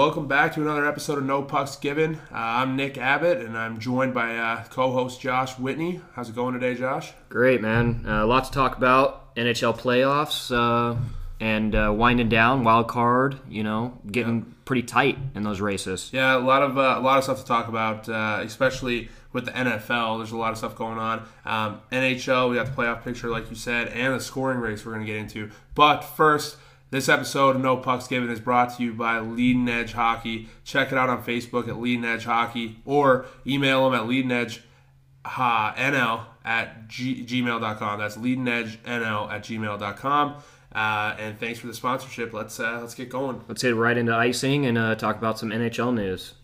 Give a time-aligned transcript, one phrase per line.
[0.00, 2.14] Welcome back to another episode of No Pucks Given.
[2.32, 6.00] Uh, I'm Nick Abbott, and I'm joined by uh, co-host Josh Whitney.
[6.14, 7.12] How's it going today, Josh?
[7.28, 8.06] Great, man.
[8.08, 9.36] Uh, lots to talk about.
[9.36, 10.98] NHL playoffs uh,
[11.38, 13.40] and uh, winding down, wild card.
[13.50, 16.08] You know, getting pretty tight in those races.
[16.14, 19.44] Yeah, a lot of uh, a lot of stuff to talk about, uh, especially with
[19.44, 20.16] the NFL.
[20.16, 21.28] There's a lot of stuff going on.
[21.44, 24.94] Um, NHL, we got the playoff picture, like you said, and the scoring race we're
[24.94, 25.50] going to get into.
[25.74, 26.56] But first.
[26.90, 30.48] This episode of No Pucks Given is brought to you by Leading Edge Hockey.
[30.64, 34.64] Check it out on Facebook at Leading Edge Hockey or email them at Leading Edge
[35.24, 38.00] ha, NL at g- gmail.com.
[38.00, 40.42] That's Leading Edge NL at gmail.com.
[40.74, 42.32] Uh, and thanks for the sponsorship.
[42.32, 43.40] Let's uh, let's get going.
[43.46, 46.34] Let's get right into icing and uh, talk about some NHL news.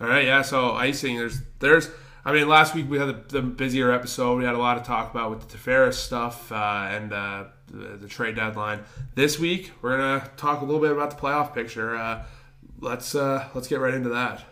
[0.00, 0.42] All right, yeah.
[0.42, 1.90] So icing, there's there's.
[2.24, 4.38] I mean, last week we had the, the busier episode.
[4.38, 7.96] We had a lot to talk about with the Tavares stuff uh, and uh, the,
[7.96, 8.84] the trade deadline.
[9.16, 11.96] This week we're gonna talk a little bit about the playoff picture.
[11.96, 12.22] Uh,
[12.78, 14.42] let's uh, let's get right into that.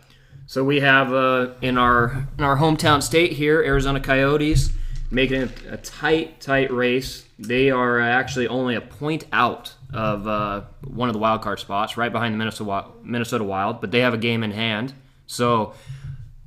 [0.47, 4.73] So we have uh, in our in our hometown state here, Arizona Coyotes,
[5.09, 7.25] making a tight, tight race.
[7.39, 11.95] They are actually only a point out of uh, one of the wild card spots,
[11.95, 14.93] right behind the Minnesota Minnesota Wild, but they have a game in hand.
[15.25, 15.73] So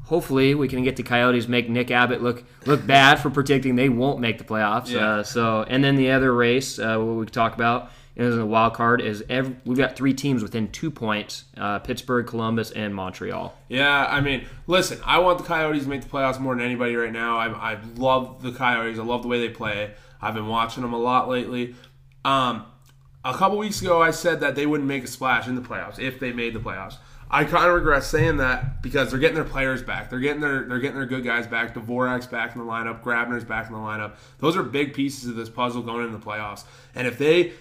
[0.04, 3.88] hopefully we can get the Coyotes make Nick Abbott look look bad for predicting they
[3.88, 4.90] won't make the playoffs.
[4.90, 5.06] Yeah.
[5.06, 8.74] Uh, so and then the other race uh, what we talk about is the wild
[8.74, 13.56] card is every, we've got three teams within two points: uh, Pittsburgh, Columbus, and Montreal.
[13.68, 16.94] Yeah, I mean, listen, I want the Coyotes to make the playoffs more than anybody
[16.94, 17.38] right now.
[17.38, 18.98] I, I love the Coyotes.
[18.98, 19.94] I love the way they play.
[20.22, 21.74] I've been watching them a lot lately.
[22.24, 22.64] Um,
[23.24, 25.98] a couple weeks ago, I said that they wouldn't make a splash in the playoffs
[25.98, 26.98] if they made the playoffs.
[27.30, 30.10] I kind of regret saying that because they're getting their players back.
[30.10, 31.74] They're getting their they're getting their good guys back.
[31.74, 33.02] Dvorak's back in the lineup.
[33.02, 34.14] Grabner's back in the lineup.
[34.38, 36.64] Those are big pieces of this puzzle going into the playoffs.
[36.94, 37.52] And if they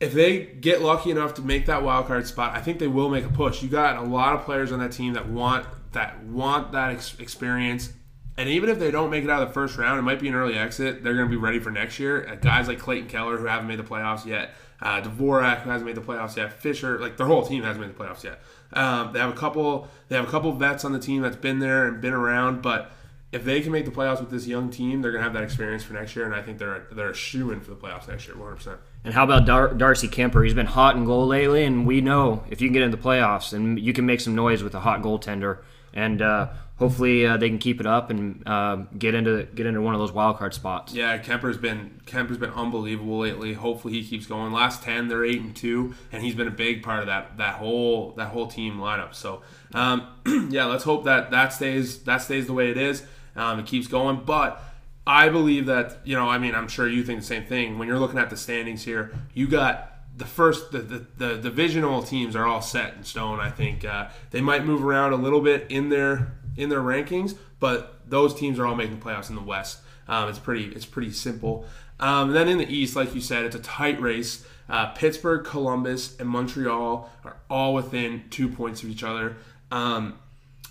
[0.00, 3.08] if they get lucky enough to make that wild card spot, I think they will
[3.08, 3.62] make a push.
[3.62, 7.18] You got a lot of players on that team that want that want that ex-
[7.18, 7.92] experience.
[8.36, 10.26] And even if they don't make it out of the first round, it might be
[10.26, 11.04] an early exit.
[11.04, 12.38] They're going to be ready for next year.
[12.40, 15.94] Guys like Clayton Keller who haven't made the playoffs yet, uh, Dvorak who hasn't made
[15.96, 18.40] the playoffs yet, Fischer, like their whole team hasn't made the playoffs yet.
[18.72, 19.88] Um, they have a couple.
[20.08, 22.90] They have a couple vets on the team that's been there and been around, but
[23.32, 25.82] if they can make the playoffs with this young team, they're gonna have that experience
[25.82, 28.26] for next year, and I think they're they're a shoe in for the playoffs next
[28.26, 28.56] year, 100.
[28.56, 30.44] percent And how about Dar- Darcy Kuemper?
[30.44, 33.02] He's been hot in goal lately, and we know if you can get into the
[33.02, 35.58] playoffs and you can make some noise with a hot goaltender,
[35.94, 39.80] and uh, hopefully uh, they can keep it up and uh, get into get into
[39.80, 40.92] one of those wild card spots.
[40.92, 43.54] Yeah, Kuemper's been Kuemper's been unbelievable lately.
[43.54, 44.52] Hopefully he keeps going.
[44.52, 47.54] Last ten, they're eight and two, and he's been a big part of that that
[47.54, 49.14] whole that whole team lineup.
[49.14, 49.42] So
[49.74, 50.06] um,
[50.50, 53.04] yeah, let's hope that that stays that stays the way it is.
[53.36, 54.62] Um, it keeps going, but.
[55.04, 56.28] I believe that you know.
[56.28, 57.76] I mean, I'm sure you think the same thing.
[57.76, 62.02] When you're looking at the standings here, you got the first the, the, the divisional
[62.02, 63.40] teams are all set in stone.
[63.40, 67.36] I think uh, they might move around a little bit in their in their rankings,
[67.60, 69.80] but those teams are all making playoffs in the West.
[70.08, 71.64] Um, it's pretty it's pretty simple.
[72.00, 74.44] Um, then in the East, like you said, it's a tight race.
[74.68, 79.36] Uh, Pittsburgh, Columbus, and Montreal are all within two points of each other.
[79.70, 80.18] Um,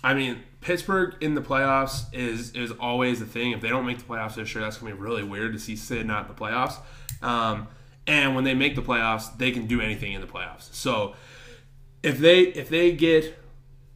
[0.04, 3.52] I mean, Pittsburgh in the playoffs is is always the thing.
[3.52, 5.74] If they don't make the playoffs this year, that's gonna be really weird to see
[5.76, 6.78] Sid not in the playoffs.
[8.06, 10.72] And when they make the playoffs, they can do anything in the playoffs.
[10.74, 11.14] So
[12.02, 13.38] if they if they get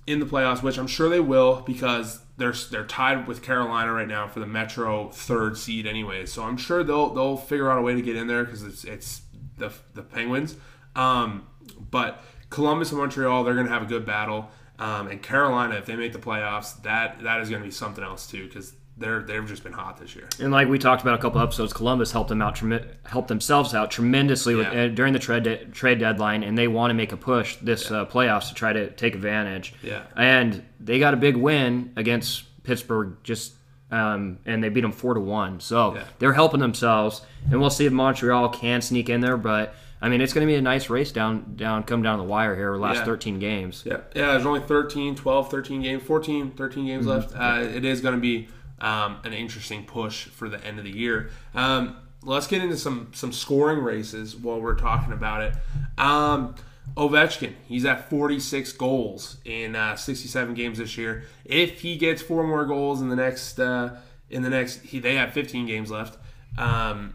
[0.06, 4.06] in the playoffs, which I'm sure they will, because they're they're tied with Carolina right
[4.06, 6.26] now for the Metro third seed anyway.
[6.26, 8.84] So I'm sure they'll they'll figure out a way to get in there because it's
[8.84, 9.22] it's
[9.58, 10.56] the the Penguins.
[10.94, 11.46] Um,
[11.90, 14.50] but Columbus and Montreal, they're gonna have a good battle.
[14.78, 18.04] Um, and Carolina, if they make the playoffs, that that is going to be something
[18.04, 20.28] else too, because they're they've just been hot this year.
[20.40, 23.74] And like we talked about a couple episodes, Columbus helped them out, trem- helped themselves
[23.74, 27.12] out tremendously with, uh, during the trade de- trade deadline, and they want to make
[27.12, 29.74] a push this uh, playoffs to try to take advantage.
[29.82, 30.02] Yeah.
[30.16, 33.52] And they got a big win against Pittsburgh, just
[33.90, 35.60] um, and they beat them four to one.
[35.60, 36.04] So Yeah.
[36.18, 37.20] they're helping themselves,
[37.50, 39.36] and we'll see if Montreal can sneak in there.
[39.36, 42.24] But I mean, it's going to be a nice race down down come down the
[42.24, 42.76] wire here.
[42.76, 43.04] Last Yeah.
[43.04, 43.82] 13 games.
[43.86, 44.32] Yeah, yeah.
[44.32, 47.34] There's only 13, 12, 13 games, 14, 13 games left.
[47.36, 48.48] Uh, it is going to be
[48.80, 51.30] um, an interesting push for the end of the year.
[51.54, 55.54] Um, let's get into some some scoring races while we're talking about it.
[55.98, 56.54] Um,
[56.96, 61.24] Ovechkin, he's at 46 goals in uh, 67 games this year.
[61.44, 63.96] If he gets four more goals in the next uh,
[64.30, 66.18] in the next, he, they have 15 games left.
[66.58, 67.14] Um,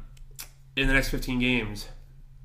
[0.75, 1.87] in the next 15 games,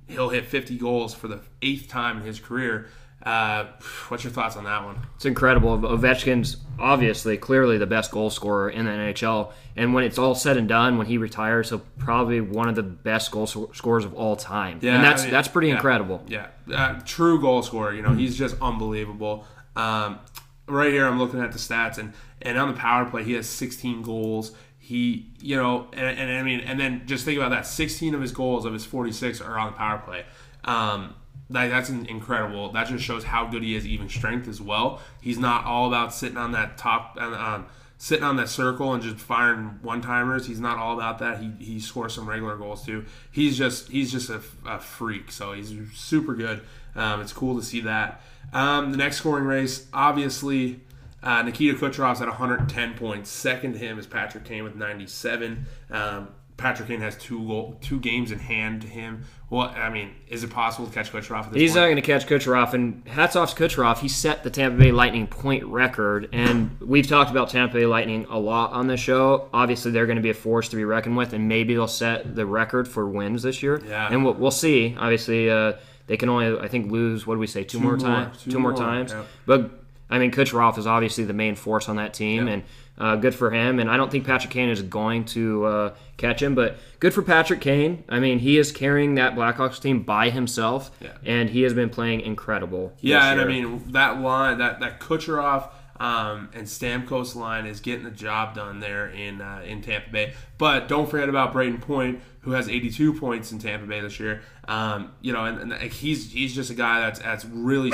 [0.09, 2.89] he'll hit 50 goals for the eighth time in his career.
[3.27, 3.67] Uh,
[4.07, 4.97] what's your thoughts on that one?
[5.17, 5.77] It's incredible.
[5.77, 9.53] Ovechkin's obviously, clearly the best goal scorer in the NHL.
[9.75, 12.85] And when it's all said and done, when he retires, he'll probably one of the
[12.85, 14.79] best goal scorers of all time.
[14.81, 15.75] Yeah, and that's I mean, that's pretty yeah.
[15.75, 16.23] incredible.
[16.29, 17.93] Yeah, uh, true goal scorer.
[17.93, 19.45] You know, he's just unbelievable.
[19.75, 20.21] Um,
[20.69, 22.13] right here, I'm looking at the stats, and
[22.43, 24.53] and on the power play, he has 16 goals.
[24.79, 28.21] He, you know, and, and I mean, and then just think about that: 16 of
[28.21, 30.25] his goals of his 46 are on the power play.
[30.63, 31.17] Um,
[31.51, 32.73] that, that's in- incredible.
[32.73, 35.01] That just shows how good he is, even strength as well.
[35.21, 37.67] He's not all about sitting on that top, um,
[37.99, 40.47] sitting on that circle and just firing one timers.
[40.47, 41.41] He's not all about that.
[41.41, 43.05] He, he scores some regular goals too.
[43.31, 45.31] He's just he's just a, a freak.
[45.31, 46.63] So he's super good.
[46.95, 48.21] Um, it's cool to see that.
[48.53, 50.81] Um, the next scoring race, obviously,
[51.23, 53.31] uh, Nikita Kucherov's at 110 points.
[53.31, 55.67] Second to him is Patrick Kane with 97.
[55.91, 59.25] Um, Patrick Kane has two goal, two games in hand to him.
[59.51, 61.81] Well, I mean, is it possible to catch Kucherov at this He's point?
[61.83, 63.99] not going to catch Kucherov, and hats off to Kucherov.
[63.99, 68.27] He set the Tampa Bay Lightning point record, and we've talked about Tampa Bay Lightning
[68.31, 69.49] a lot on the show.
[69.53, 72.35] Obviously, they're going to be a force to be reckoned with, and maybe they'll set
[72.35, 73.81] the record for wins this year.
[73.87, 74.09] Yeah.
[74.11, 74.97] and we'll, we'll see.
[74.99, 75.75] Obviously, uh,
[76.07, 77.27] they can only, I think, lose.
[77.27, 77.65] What do we say?
[77.65, 78.43] Two, more, more, times.
[78.43, 79.13] two Two, more, more, times.
[79.13, 79.25] yeah.
[79.45, 79.71] But
[80.09, 82.55] I mean, Kucherov is obviously the main force on that team, Yeah.
[82.55, 82.63] and
[82.99, 83.79] uh, good for him.
[83.79, 87.23] And I don't think Patrick Kane is going to uh, catch him, but good for
[87.23, 88.05] Patrick Kane.
[88.09, 91.11] I mean, he is carrying that Blackhawks team by himself, Yeah.
[91.25, 92.93] and he has been playing incredible.
[93.01, 98.05] Yeah, and I mean that line, that that Kucherov um, and Stamkos line is getting
[98.05, 100.35] the job done there in uh, in Tampa Bay.
[100.59, 104.43] But don't forget about Brayden Point, who has 82 points in Tampa Bay this year.
[104.69, 107.93] Um, you know, and, and he's he's just a guy that's that's really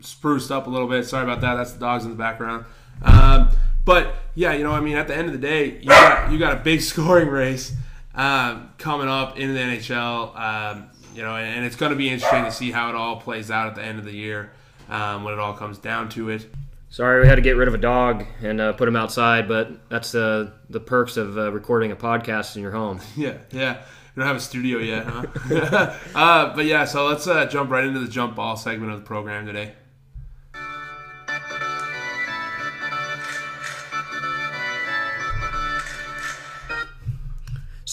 [0.00, 1.04] spruced up a little bit.
[1.04, 1.54] Sorry about that.
[1.54, 2.64] That's the dogs in the background.
[3.02, 3.50] Um,
[3.86, 6.38] but yeah, you know, I mean, at the end of the day, you got you
[6.38, 7.72] got a big scoring race
[8.14, 10.38] um, coming up in the NHL.
[10.38, 13.18] Um, you know, and, and it's going to be interesting to see how it all
[13.18, 14.50] plays out at the end of the year
[14.90, 16.46] um, when it all comes down to it.
[16.90, 19.88] Sorry, we had to get rid of a dog and uh, put him outside, but
[19.88, 23.00] that's uh, the perks of uh, recording a podcast in your home.
[23.16, 23.82] Yeah, yeah.
[24.14, 25.94] We don't have a studio yet, huh?
[26.14, 29.04] uh, but yeah, so let's uh, jump right into the jump ball segment of the
[29.04, 29.72] program today.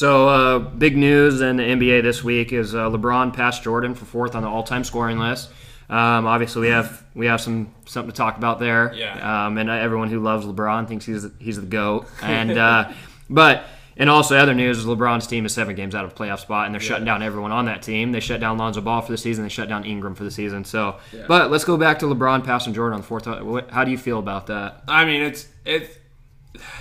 [0.03, 4.03] So, uh, big news in the NBA this week is uh, LeBron passed Jordan for
[4.03, 5.49] fourth on the all-time scoring list.
[5.89, 8.93] Um, obviously, we have we have some something to talk about there.
[8.93, 9.45] Yeah.
[9.45, 12.05] Um, and everyone who loves LeBron thinks he's he's the goat.
[12.21, 12.91] And uh,
[13.29, 13.63] but
[13.95, 16.75] and also other news is LeBron's team is seven games out of playoff spot, and
[16.75, 18.11] they're shutting down everyone on that team.
[18.11, 19.45] They shut down Lonzo Ball for the season.
[19.45, 20.65] They shut down Ingram for the season.
[20.65, 20.97] So,
[21.29, 23.69] but let's go back to LeBron passing Jordan on the fourth.
[23.69, 24.83] How do you feel about that?
[24.85, 25.97] I mean, it's it's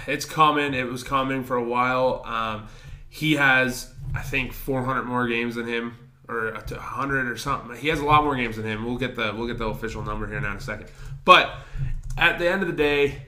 [0.08, 0.74] it's coming.
[0.74, 2.24] It was coming for a while.
[2.26, 2.68] Um,
[3.14, 5.98] he has, I think, 400 more games than him,
[6.30, 7.76] or 100 or something.
[7.76, 8.86] He has a lot more games than him.
[8.86, 10.86] We'll get the we'll get the official number here in a second.
[11.26, 11.54] But
[12.16, 13.26] at the end of the day,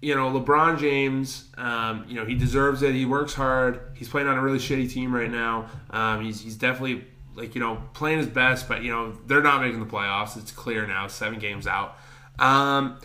[0.00, 2.94] you know, LeBron James, um, you know, he deserves it.
[2.94, 3.92] He works hard.
[3.94, 5.66] He's playing on a really shitty team right now.
[5.90, 9.60] Um, he's, he's definitely, like, you know, playing his best, but, you know, they're not
[9.60, 10.38] making the playoffs.
[10.38, 11.98] It's clear now, seven games out.
[12.38, 12.98] Um,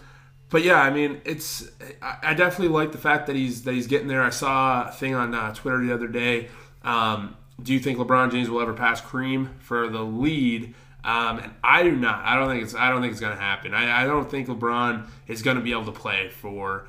[0.55, 1.69] but yeah, I mean, it's
[2.01, 4.23] I, definitely like the fact that he's that he's getting there.
[4.23, 6.47] I saw a thing on uh, Twitter the other day.
[6.81, 10.73] Um, do you think LeBron James will ever pass Kareem for the lead?
[11.03, 12.23] Um, and I do not.
[12.23, 12.73] I don't think it's.
[12.73, 13.73] I don't think it's going to happen.
[13.73, 16.87] I, I don't think LeBron is going to be able to play for.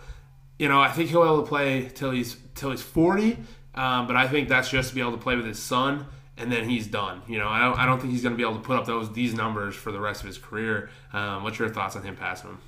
[0.61, 3.37] You know, I think he'll be able to play till he's till he's forty.
[3.75, 6.07] Um, but I think that's just to be able to play with his son,
[6.37, 7.21] and then he's done.
[7.27, 7.77] You know, I don't.
[7.81, 9.91] I don't think he's going to be able to put up those these numbers for
[9.91, 10.89] the rest of his career.
[11.13, 12.59] Um, what's your thoughts on him passing him?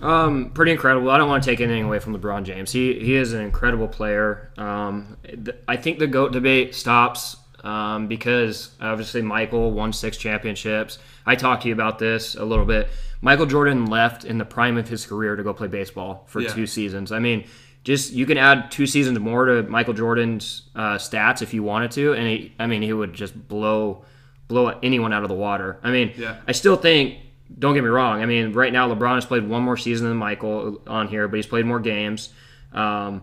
[0.00, 1.10] Um, pretty incredible.
[1.10, 2.72] I don't want to take anything away from LeBron James.
[2.72, 4.50] He he is an incredible player.
[4.58, 10.98] Um, th- I think the goat debate stops um, because obviously Michael won six championships.
[11.26, 12.88] I talked to you about this a little bit.
[13.20, 16.48] Michael Jordan left in the prime of his career to go play baseball for Yeah.
[16.48, 17.12] two seasons.
[17.12, 17.44] I mean,
[17.84, 21.90] just you can add two seasons more to Michael Jordan's uh, stats if you wanted
[21.92, 24.04] to, and he, I mean, he would just blow
[24.48, 25.78] blow anyone out of the water.
[25.84, 26.38] I mean, Yeah.
[26.48, 27.18] I still think.
[27.58, 28.22] Don't get me wrong.
[28.22, 31.36] I mean, right now LeBron has played one more season than Michael on here, but
[31.36, 32.30] he's played more games.
[32.72, 33.22] Um,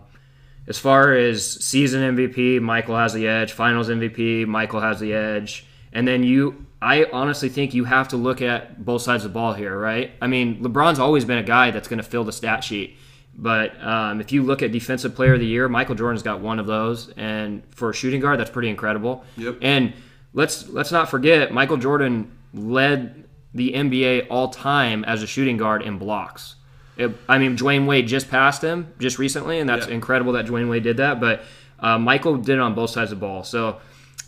[0.66, 3.52] as far as season MVP, Michael has the edge.
[3.52, 5.66] Finals MVP, Michael has the edge.
[5.92, 9.34] And then you, I honestly think you have to look at both sides of the
[9.34, 10.12] ball here, right?
[10.20, 12.98] I mean, LeBron's always been a guy that's going to fill the stat sheet.
[13.34, 16.58] But um, if you look at Defensive Player of the Year, Michael Jordan's got one
[16.58, 19.24] of those, and for a shooting guard, that's pretty incredible.
[19.36, 19.58] Yep.
[19.62, 19.94] And
[20.34, 23.27] let's let's not forget, Michael Jordan led
[23.58, 26.54] the NBA all time as a shooting guard in blocks.
[26.96, 29.94] It- I mean, Dwyane Wade just passed him just recently, and that's Yeah.
[29.94, 31.20] incredible that Dwyane Wade did that.
[31.20, 31.42] But
[31.80, 33.44] uh, Michael did it on both sides of the ball.
[33.44, 33.76] So,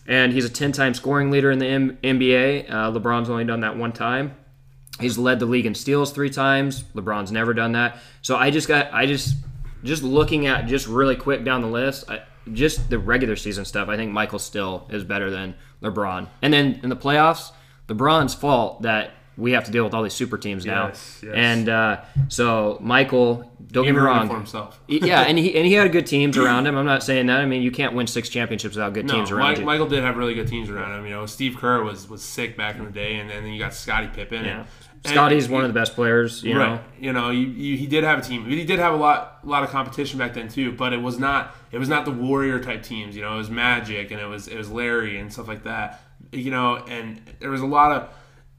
[0.07, 2.67] and he's a ten-time scoring leader in the M- NBA.
[2.71, 4.35] Uh, LeBron's only done that one time.
[5.01, 6.85] He's led the league in steals three times.
[6.95, 7.99] LeBron's never done that.
[8.23, 9.35] So I just got I just
[9.83, 12.09] just looking at just really quick down the list.
[12.11, 12.21] I,
[12.53, 13.89] just the regular season stuff.
[13.89, 16.27] I think Michael still is better than LeBron.
[16.43, 17.51] And then in the playoffs,
[17.89, 19.11] LeBron's fault that
[19.41, 20.89] we have to deal with all these super teams now.
[20.89, 21.33] Yes, yes.
[21.35, 24.79] And uh, so Michael, don't He get me wrong, for himself.
[24.87, 26.77] yeah, and he and he had good teams around him.
[26.77, 27.41] I'm not saying that.
[27.41, 29.65] I mean, you can't win six championships without good No, teams around Mike, you.
[29.65, 31.05] Michael did have really good teams around him.
[31.07, 33.59] You know, Steve Kerr was was sick back in the day, and, and then you
[33.59, 34.45] got Scottie Pippen.
[34.45, 34.65] yeah.
[35.03, 36.43] And, Scottie's and- one of the best players.
[36.43, 36.79] You know.
[36.99, 38.45] You know, you, you, he did have a team.
[38.45, 40.73] He did have a lot, a lot of competition back then too.
[40.73, 43.17] But it was not, it was not the warrior type teams.
[43.17, 46.03] You know, it was Magic and it was, it was Larry and stuff like that.
[46.33, 48.11] You know, and there was a lot of,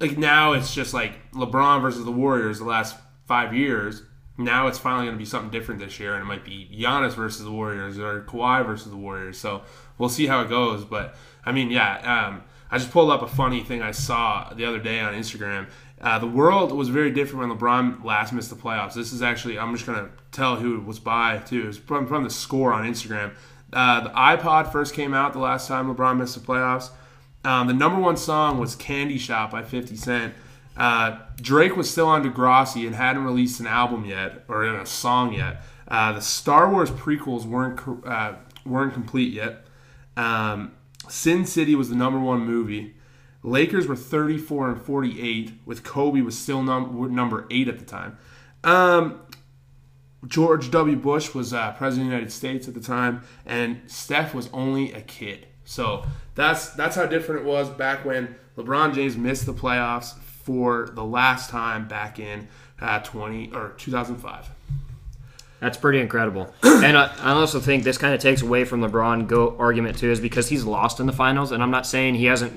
[0.01, 4.03] like now it's just like LeBron versus the Warriors the last five years.
[4.37, 7.13] Now it's finally going to be something different this year, and it might be Giannis
[7.13, 9.37] versus the Warriors or Kawhi versus the Warriors.
[9.37, 9.61] So
[9.97, 10.83] we'll see how it goes.
[10.83, 11.15] But
[11.45, 14.79] I mean, yeah, um, I just pulled up a funny thing I saw the other
[14.79, 15.67] day on Instagram.
[16.01, 18.95] Uh, the world was very different when LeBron last missed the playoffs.
[18.95, 21.63] This is actually, I'm just going to tell who it was by, too.
[21.63, 23.33] It was from, from the score on Instagram.
[23.71, 26.89] Uh, the iPod first came out the last time LeBron missed the playoffs.
[27.43, 30.33] Um, the number one song was Candy Shop by 50 Cent.
[30.77, 35.33] Uh, Drake was still on Degrassi and hadn't released an album yet or a song
[35.33, 35.63] yet.
[35.87, 39.65] Uh, the Star Wars prequels weren't uh, weren't complete yet.
[40.15, 40.73] Um,
[41.09, 42.95] Sin City was the number one movie.
[43.43, 48.17] Lakers were 34 and 48, with Kobe was still num- number eight at the time.
[48.63, 49.21] Um,
[50.27, 50.95] George W.
[50.95, 54.93] Bush was uh, president of the United States at the time, and Steph was only
[54.93, 55.47] a kid.
[55.71, 56.03] So
[56.35, 61.03] that's that's how different it was back when LeBron James missed the playoffs for the
[61.03, 62.49] last time back in
[62.81, 64.49] uh, 20 or 2005.
[65.61, 66.53] That's pretty incredible.
[66.63, 70.11] and I, I also think this kind of takes away from LeBron go argument too,
[70.11, 71.53] is because he's lost in the finals.
[71.53, 72.51] And I'm not saying he hasn't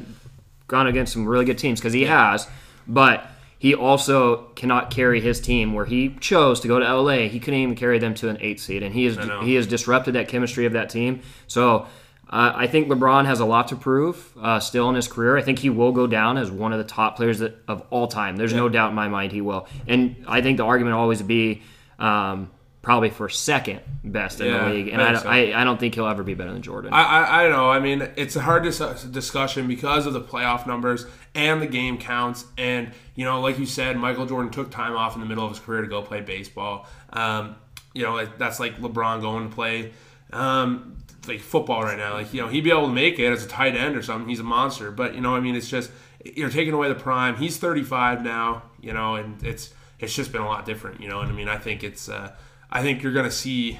[0.67, 2.49] gone against some really good teams because he has,
[2.89, 3.29] but
[3.61, 7.29] he also cannot carry his team where he chose to go to LA.
[7.29, 10.15] He couldn't even carry them to an eight seed, and he has he has disrupted
[10.15, 11.21] that chemistry of that team.
[11.47, 11.87] So.
[12.35, 15.39] Uh, I think LeBron has a lot to prove uh, still in his career.
[15.39, 18.09] I think he will go down as one of the top players that, of all
[18.09, 18.35] time.
[18.35, 19.69] There's no doubt in my mind he will.
[19.87, 21.63] And I think the argument will always be
[22.01, 22.51] um,
[22.83, 24.89] probably for second best in Yeah, the league.
[24.89, 25.29] And I so.
[25.29, 26.93] I, I don't think he'll ever be better than Jordan.
[26.93, 27.71] I, I, I don't know.
[27.71, 31.99] I mean, it's a hard dis- discussion because of the playoff numbers and the game
[31.99, 32.47] counts.
[32.59, 35.53] And, you know, like you said, Michael Jordan took time off in the middle of
[35.53, 36.89] his career to go play baseball.
[37.13, 37.55] Um,
[37.93, 39.93] you know, that's like LeBron going to play
[40.33, 40.97] um,
[41.29, 42.15] like football right now.
[42.15, 44.29] Like, you know, he'd be able to make it as a tight end or something.
[44.29, 44.91] He's a monster.
[44.91, 45.91] But, you know, I mean, it's just,
[46.25, 47.37] you're taking away the prime.
[47.37, 51.21] He's 35 now, you know, and it's, it's just been a lot different, you know.
[51.21, 52.35] And I mean, I think it's, uh,
[52.71, 53.79] I think you're to see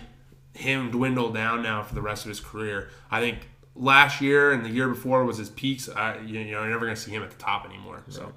[0.55, 2.91] him dwindle down now for the rest of his career.
[3.11, 5.89] I think last year and the year before was his peaks.
[5.89, 8.05] I, you know, you're never to see him at the top anymore.
[8.09, 8.33] So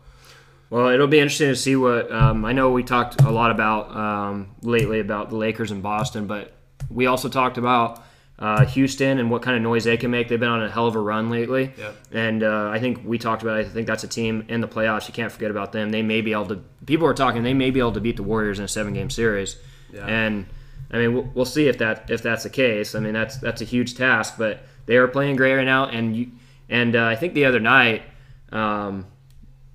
[0.70, 2.12] Well, it'll be interesting to see what.
[2.12, 6.28] Um, I know we talked a lot about um, lately about the Lakers in Boston,
[6.28, 6.54] but
[6.90, 8.04] we also talked about
[8.40, 10.28] uh, Houston and what kind of noise they can make.
[10.28, 11.96] They've been on a hell of a run lately, Yep.
[12.12, 13.60] and uh, I think we talked about.
[13.60, 13.66] It.
[13.66, 15.08] I think that's a team in the playoffs.
[15.08, 15.90] You can't forget about them.
[15.90, 16.62] They may be able to.
[16.86, 17.44] People are talking.
[17.44, 19.58] They may be able to beat the Warriors in a seven-game series,
[19.92, 20.06] Yeah.
[20.06, 20.46] and
[20.92, 22.94] I mean we'll, we'll see if that if that's the case.
[22.96, 26.16] I mean that's that's a huge task, but they are playing great right now, and
[26.16, 26.28] you,
[26.70, 28.04] and uh, I think the other night.
[28.52, 29.06] Um,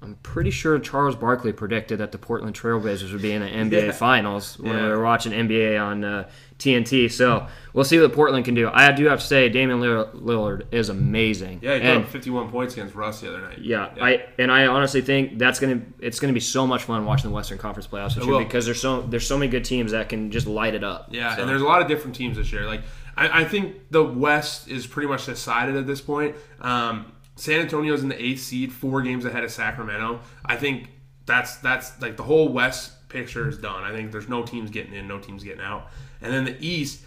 [0.02, 3.87] I'm pretty sure Charles Barkley predicted that the Portland Trailblazers would be in the NBA
[3.87, 3.92] Yeah.
[3.92, 4.82] Finals when Yeah.
[4.82, 6.28] we were watching NBA on uh,
[6.59, 7.11] TNT.
[7.11, 8.68] So we'll see what Portland can do.
[8.73, 11.61] I do have to say, Damian Lillard is amazing.
[11.62, 13.59] yeah, he and up 51 points against Russ the other night.
[13.61, 17.30] yeah, I and I honestly think that's gonna it's gonna be so much fun watching
[17.30, 20.09] the Western Conference playoffs this year because there's so there's so many good teams that
[20.09, 21.09] can just light it up.
[21.11, 22.66] Yeah, So- and there's a lot of different teams this year.
[22.66, 22.82] Like
[23.16, 26.35] I, I think the West is pretty much decided at this point.
[26.61, 27.06] Um,
[27.42, 30.20] San Antonio's in the eighth seed, four games ahead of Sacramento.
[30.44, 30.90] I think
[31.26, 33.82] that's that's like the whole West picture is done.
[33.82, 35.90] I think there's no teams getting in, no teams getting out.
[36.20, 37.00] And then the East,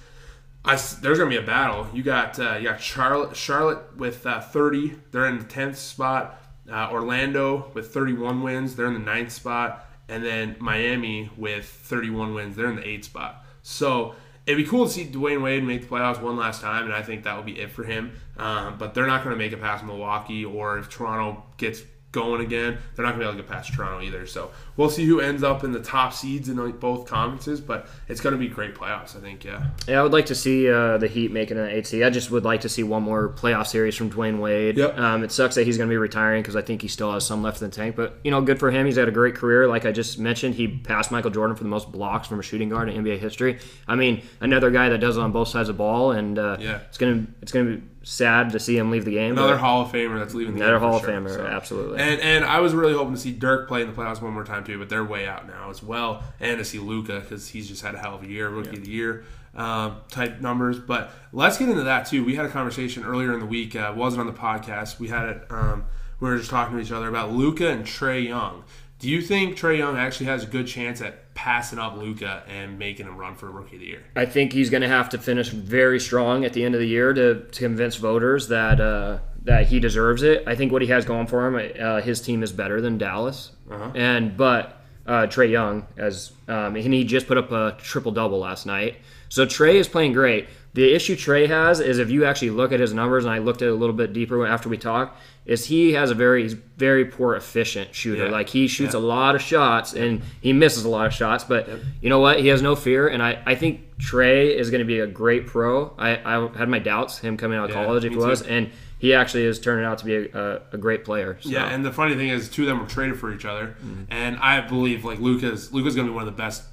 [0.65, 1.87] I there's gonna be a battle.
[1.93, 4.95] You got uh, you got Charlotte Charlotte with uh, 30.
[5.11, 6.41] They're in the 10th spot.
[6.69, 8.75] Uh, Orlando with 31 wins.
[8.75, 9.87] They're in the ninth spot.
[10.09, 12.57] And then Miami with 31 wins.
[12.57, 13.45] They're in the eighth spot.
[13.63, 14.15] So
[14.45, 17.01] it'd be cool to see Dwyane Wade make the playoffs one last time, and I
[17.01, 18.11] think that will be it for him.
[18.37, 22.39] Um, but they're not going to make it past Milwaukee, or if Toronto gets going
[22.39, 24.25] again, they're not going to be able to get past Toronto either.
[24.25, 27.89] So we'll see who ends up in the top seeds in like, both conferences, but
[28.07, 29.43] it's going to be great playoffs, I think.
[29.43, 29.67] Yeah.
[29.85, 32.03] Yeah, I would like to see uh, the Heat making an eight seed.
[32.03, 34.77] I just would like to see one more playoff series from Dwyane Wade.
[34.77, 34.97] Yep.
[34.97, 37.25] Um, it sucks that he's going to be retiring because I think he still has
[37.25, 37.97] some left in the tank.
[37.97, 38.85] But you know, good for him.
[38.85, 39.67] He's had a great career.
[39.67, 42.69] Like I just mentioned, he passed Michael Jordan for the most blocks from a shooting
[42.69, 43.59] guard in NBA history.
[43.89, 46.55] I mean, another guy that does it on both sides of the ball, and uh,
[46.61, 46.79] Yeah.
[46.87, 49.33] it's gonna it's gonna be sad to see him leave the game.
[49.33, 50.89] Another Hall of Famer that's leaving the another game.
[50.89, 51.45] Hall for of sure, Famer, so.
[51.45, 51.99] absolutely.
[51.99, 54.45] And and I was really hoping to see Dirk play in the playoffs one more
[54.45, 57.67] time too, but they're way out now as well, and to see Luka because he's
[57.67, 60.79] just had a hell of a year, rookie of the year um, type numbers.
[60.79, 62.23] But let's get into that too.
[62.23, 63.75] We had a conversation earlier in the week.
[63.75, 64.99] Uh, wasn't on the podcast.
[64.99, 65.45] We had it.
[65.49, 65.85] Um,
[66.19, 68.63] we were just talking to each other about Luka and Trae Young.
[68.99, 72.79] Do you think Trae Young actually has a good chance at passing up Luka and
[72.79, 74.03] making him run for rookie of the year?
[74.15, 76.87] I think he's going to have to finish very strong at the end of the
[76.87, 80.43] year to, to convince voters that uh, that he deserves it.
[80.47, 83.51] I think what he has going for him, uh, his team is better than Dallas,
[83.69, 83.91] Uh-huh.
[83.93, 88.39] and but uh, Trae Young as um, and he just put up a triple double
[88.39, 88.95] last night.
[89.29, 90.47] So Trae is playing great.
[90.73, 93.61] The issue Trae has is if you actually look at his numbers, and I looked
[93.61, 96.47] at it a little bit deeper after we talked, is he has a very
[96.77, 98.25] very poor efficient shooter.
[98.25, 98.31] Yeah.
[98.31, 98.99] Like he shoots Yeah.
[98.99, 101.69] a lot of shots and he misses a lot of shots, but
[102.01, 102.39] you know what?
[102.39, 105.47] He has no fear, and I, I think Trae is going to be a great
[105.47, 105.93] pro.
[105.97, 108.49] I, I had my doubts him coming out of Yeah, college if he was, too.
[108.49, 111.37] and he actually is turning out to be a, a, a great player.
[111.41, 111.49] So.
[111.49, 114.03] Yeah, and the funny thing is, two of them were traded for each other, Mm-hmm.
[114.09, 116.63] and I believe like Luka's Luka's going to be one of the best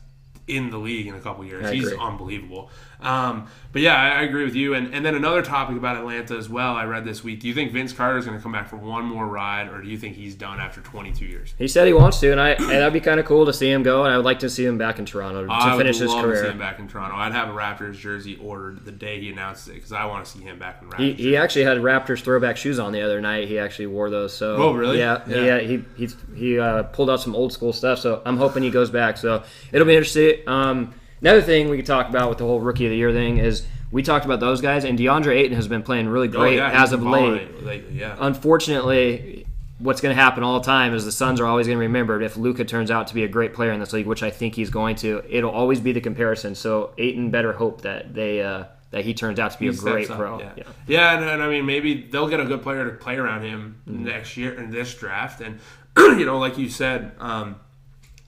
[0.48, 1.70] in the league in a couple years.
[1.70, 2.70] He's unbelievable.
[3.02, 4.74] Um, but yeah, I, I agree with you.
[4.74, 6.74] And and then another topic about Atlanta as well.
[6.74, 7.40] I read this week.
[7.40, 9.80] Do you think Vince Carter is going to come back for one more ride, or
[9.80, 11.54] do you think he's done after 22 years?
[11.56, 13.70] He said he wants to, and I and that'd be kind of cool to see
[13.70, 14.04] him go.
[14.04, 16.22] And I would like to see him back in Toronto to I finish his love
[16.26, 16.50] to see career.
[16.52, 17.16] him back in Toronto.
[17.16, 20.30] I'd have a Raptors jersey ordered the day he announced it because I want to
[20.30, 20.98] see him back in Raptors.
[20.98, 23.48] He, he actually had Raptors throwback shoes on the other night.
[23.48, 24.36] He actually wore those.
[24.36, 24.98] So Oh, really?
[24.98, 25.44] Yeah, Yeah.
[25.44, 25.58] yeah.
[25.60, 27.98] He he he uh, pulled out some old school stuff.
[28.00, 29.16] So I'm hoping he goes back.
[29.16, 29.42] So
[29.72, 30.46] it'll be interesting.
[30.46, 30.92] Um,
[31.22, 33.64] another thing we could talk about with the whole rookie of the year thing is
[33.90, 36.82] we talked about those guys, and DeAndre Ayton has been playing really Oh, great yeah,
[36.82, 37.62] as of late.
[37.64, 37.98] lately.
[37.98, 38.16] Yeah.
[38.62, 39.46] Unfortunately,
[39.78, 42.22] what's going to happen all the time is the Suns are always going to remember
[42.22, 44.54] if Luka turns out to be a great player in this league, which I think
[44.54, 45.22] he's going to.
[45.28, 46.54] It'll always be the comparison.
[46.54, 50.10] So Ayton better hope that they uh, that he turns out to be a great
[50.10, 50.38] up, pro.
[50.38, 50.64] Yeah, Yeah.
[50.86, 53.80] yeah and, and I mean, maybe they'll get a good player to play around him
[53.88, 54.04] Mm-hmm.
[54.04, 55.40] next year in this draft.
[55.40, 55.58] And,
[55.98, 57.56] you know, like you said, um,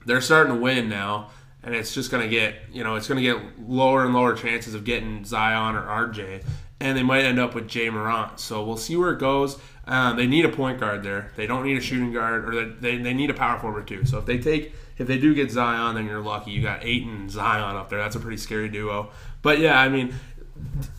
[0.07, 1.31] they're starting to win now.
[1.65, 4.35] And it's just going to get, you know, it's going to get lower and lower
[4.35, 6.45] chances of getting Zion or RJ.
[6.81, 8.39] And they might end up with Ja Morant.
[8.39, 9.59] So we'll see where it goes.
[9.87, 11.33] Um, they need a point guard there.
[11.37, 14.05] They don't need a shooting guard, or they, they, need a power forward too.
[14.07, 16.53] So if they take, if they do get Zion, then you're lucky.
[16.53, 17.99] You got Ayton Zion up there.
[17.99, 19.11] That's a pretty scary duo.
[19.43, 20.15] But yeah, I mean,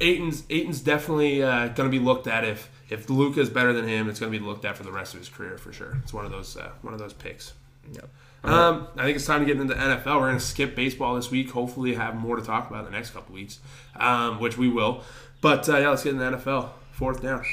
[0.02, 3.88] Ayton's Ayton's definitely uh, going to be looked at if if Luka is better than
[3.88, 4.08] him.
[4.08, 5.98] It's going to be looked at for the rest of his career for sure.
[6.04, 7.54] It's one of those uh, one of those picks.
[7.92, 8.10] Yep.
[8.48, 10.06] Um, I think it's time to get into the NFL.
[10.20, 11.50] We're going to skip baseball this week.
[11.52, 13.60] Hopefully, have more to talk about in the next couple weeks,
[13.96, 15.04] um, which we will.
[15.42, 16.70] But uh, yeah, let's get into the NFL.
[16.92, 17.44] Fourth down.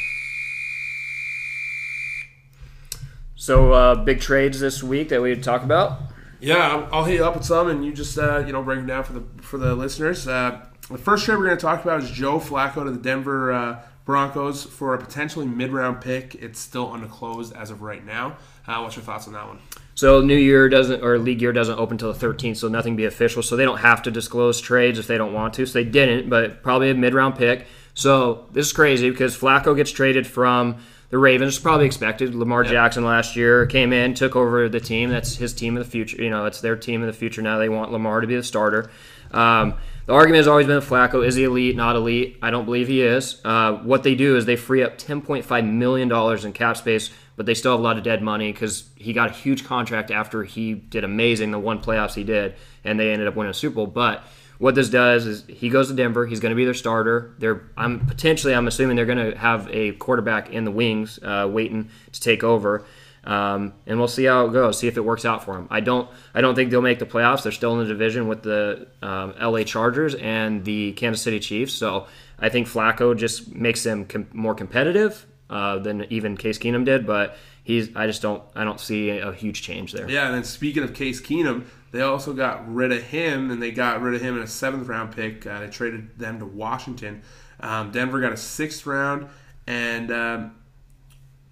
[3.34, 5.98] So uh, big trades this week that we talk about.
[6.40, 8.78] Yeah, I'll, I'll hit you up with some, and you just uh, you know bring
[8.78, 10.28] them down for the for the listeners.
[10.28, 13.52] Uh, the first trade we're going to talk about is Joe Flacco to the Denver
[13.52, 16.34] uh, Broncos for a potentially mid round pick.
[16.36, 18.36] It's still undisclosed as of right now.
[18.66, 19.58] Uh, what's your thoughts on that one?
[19.94, 23.04] So new year doesn't or league year doesn't open until the 13th, so nothing be
[23.04, 23.42] official.
[23.42, 25.66] So they don't have to disclose trades if they don't want to.
[25.66, 27.66] So they didn't, but probably a mid round pick.
[27.94, 30.78] So this is crazy because Flacco gets traded from
[31.10, 31.54] the Ravens.
[31.54, 32.34] It's probably expected.
[32.34, 35.10] Lamar Jackson last year came in, took over the team.
[35.10, 36.22] That's his team of the future.
[36.22, 37.58] You know, it's their team of the future now.
[37.58, 38.90] They want Lamar to be the starter.
[39.30, 39.74] Um,
[40.06, 42.38] the argument has always been Flacco is he elite, not elite.
[42.42, 43.40] I don't believe he is.
[43.44, 47.46] Uh, what they do is they free up 10.5 million dollars in cap space, but
[47.46, 50.44] they still have a lot of dead money because he got a huge contract after
[50.44, 53.76] he did amazing the one playoffs he did, and they ended up winning a Super
[53.76, 53.86] Bowl.
[53.86, 54.24] But
[54.58, 56.26] what this does is he goes to Denver.
[56.26, 57.34] He's going to be their starter.
[57.38, 61.48] They're I'm potentially I'm assuming they're going to have a quarterback in the wings uh,
[61.50, 62.84] waiting to take over.
[63.24, 64.78] Um, and we'll see how it goes.
[64.78, 65.68] See if it works out for them.
[65.70, 66.08] I don't.
[66.34, 67.44] I don't think they'll make the playoffs.
[67.44, 69.64] They're still in the division with the um, L.A.
[69.64, 71.72] Chargers and the Kansas City Chiefs.
[71.72, 72.06] So
[72.38, 77.06] I think Flacco just makes them com- more competitive uh, than even Case Keenum did.
[77.06, 77.94] But he's.
[77.94, 78.42] I just don't.
[78.56, 80.10] I don't see a huge change there.
[80.10, 83.70] Yeah, and then speaking of Case Keenum, they also got rid of him, and they
[83.70, 85.46] got rid of him in a seventh round pick.
[85.46, 87.22] Uh, they traded them to Washington.
[87.60, 89.28] Um, Denver got a sixth round,
[89.68, 90.56] and um,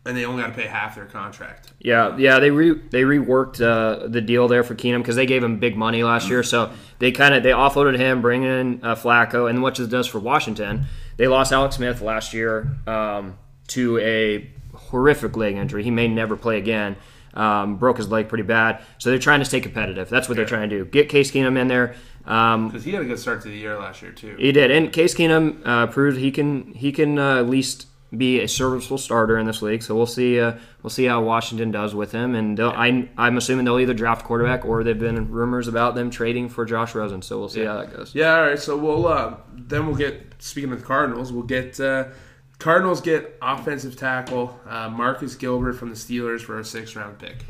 [0.06, 1.72] and they only got to pay half their contract.
[1.78, 5.42] Yeah, yeah, they re they reworked uh, the deal there for Keenum because they gave
[5.44, 6.42] him big money last year.
[6.42, 10.06] So they kind of they offloaded him, bringing in uh, Flacco, and what this does
[10.06, 10.86] for Washington,
[11.16, 13.36] they lost Alex Smith last year um,
[13.68, 15.82] to a horrific leg injury.
[15.82, 16.96] He may never play again.
[17.32, 18.82] Um, broke his leg pretty bad.
[18.98, 20.08] So they're trying to stay competitive.
[20.08, 20.84] That's what they're trying to do.
[20.84, 21.94] Get Case Keenum in there.
[22.26, 24.34] Um, Because he had a good start to the year last year too.
[24.36, 28.40] he did, and Case Keenum uh, proved he can he can uh, at least be
[28.40, 29.82] a serviceable starter in this league.
[29.82, 33.64] So we'll see uh, we'll see how Washington does with him, and I I'm assuming
[33.64, 37.22] they'll either draft quarterback or there've been rumors about them trading for Josh Rosen.
[37.22, 38.14] So we'll see how that goes.
[38.14, 38.58] Yeah, all right.
[38.58, 42.06] So we'll uh, then we'll get speaking of the Cardinals, we'll get uh,
[42.58, 47.44] Cardinals get offensive tackle uh, Marcus Gilbert from the Steelers for a sixth round pick.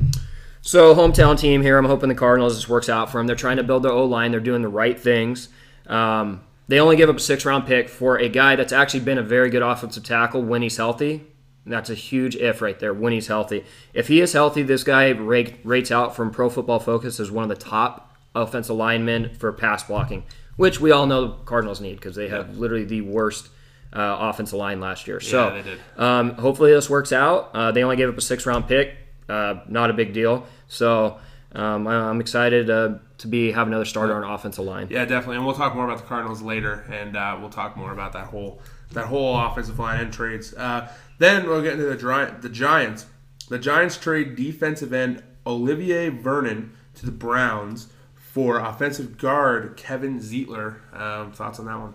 [0.61, 1.77] So hometown team here.
[1.77, 3.25] I'm hoping the Cardinals this works out for them.
[3.25, 4.31] They're trying to build their O line.
[4.31, 5.49] They're doing the right things.
[5.87, 6.41] Um,
[6.71, 9.23] they only give up a six round pick for a guy that's actually been a
[9.23, 11.21] very good offensive tackle when he's healthy.
[11.65, 13.65] That's a huge if right there when he's healthy.
[13.93, 17.43] If he is healthy, this guy rate, rates out from Pro Football Focus as one
[17.43, 20.23] of the top offensive linemen for pass blocking,
[20.55, 23.49] which we all know the Cardinals need because they have literally the worst
[23.91, 25.19] uh, offensive line last year.
[25.19, 25.79] So they did.
[25.97, 27.51] Um, hopefully this works out.
[27.53, 28.95] Uh, they only gave up a six round pick.
[29.27, 30.47] Uh, not a big deal.
[30.69, 31.19] So
[31.51, 34.87] um, I'm excited uh, to be have another starter on offensive line.
[34.89, 37.91] Yeah, definitely, and we'll talk more about the Cardinals later, and uh, we'll talk more
[37.91, 40.53] about that whole that whole offensive line and trades.
[40.53, 43.05] Uh, then we'll get into the Gi- the Giants.
[43.49, 50.77] The Giants trade defensive end Olivier Vernon to the Browns for offensive guard Kevin Zeitler.
[50.93, 51.93] Um, thoughts on that one?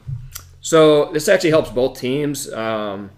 [0.61, 2.53] So this actually helps both teams.
[2.53, 3.11] Um,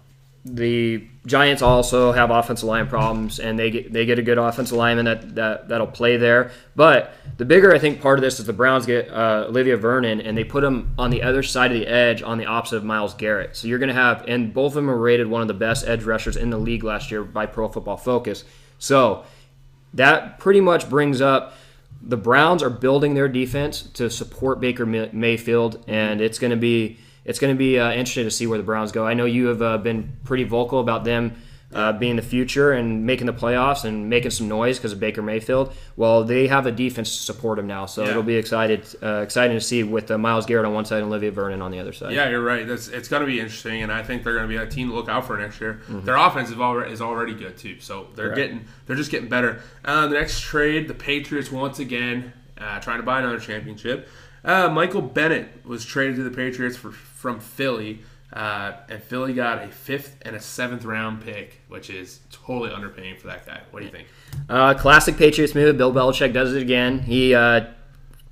[0.45, 4.77] the Giants also have offensive line problems, and they get they get a good offensive
[4.77, 6.51] lineman that, that that'll play there.
[6.75, 10.21] But the bigger I think part of this is the Browns get uh, Olivier Vernon,
[10.21, 12.85] and they put him on the other side of the edge, on the opposite of
[12.85, 13.57] Myles Garrett.
[13.57, 15.85] So you're going to have, and both of them are rated one of the best
[15.85, 18.45] edge rushers in the league last year by Pro Football Focus.
[18.77, 19.25] So
[19.93, 21.53] that pretty much brings up
[22.01, 26.97] the Browns are building their defense to support Baker Mayfield, and it's going to be
[27.29, 29.05] it's going to be uh, interesting to see where the Browns go.
[29.05, 31.35] I know you have uh, been pretty vocal about them
[31.71, 35.21] uh, being the future and making the playoffs and making some noise because of Baker
[35.21, 35.71] Mayfield.
[35.95, 38.09] Well, they have a defense to support him now, so Yeah.
[38.09, 41.05] it'll be excited uh, exciting to see with uh, Myles Garrett on one side and
[41.05, 42.13] Olivier Vernon on the other side.
[42.13, 42.67] Yeah, you're right.
[42.67, 44.89] That's it's going to be interesting, and I think they're going to be a team
[44.89, 45.81] to look out for next year.
[45.83, 46.05] Mm-hmm.
[46.05, 48.37] Their offense is already is already good too, so they're Correct.
[48.37, 49.61] getting they're just getting better.
[49.85, 54.09] Uh, the next trade, the Patriots once again uh, trying to buy another championship.
[54.43, 57.99] Uh, Michael Bennett was traded to the Patriots for, from Philly,
[58.31, 63.19] uh, and Philly got a fifth and a seventh round pick, which is totally underpaying
[63.19, 63.61] for that guy.
[63.71, 64.07] What do you think?
[64.47, 65.77] Uh, classic Patriots move.
[65.77, 66.99] Bill Belichick does it again.
[66.99, 67.65] He uh,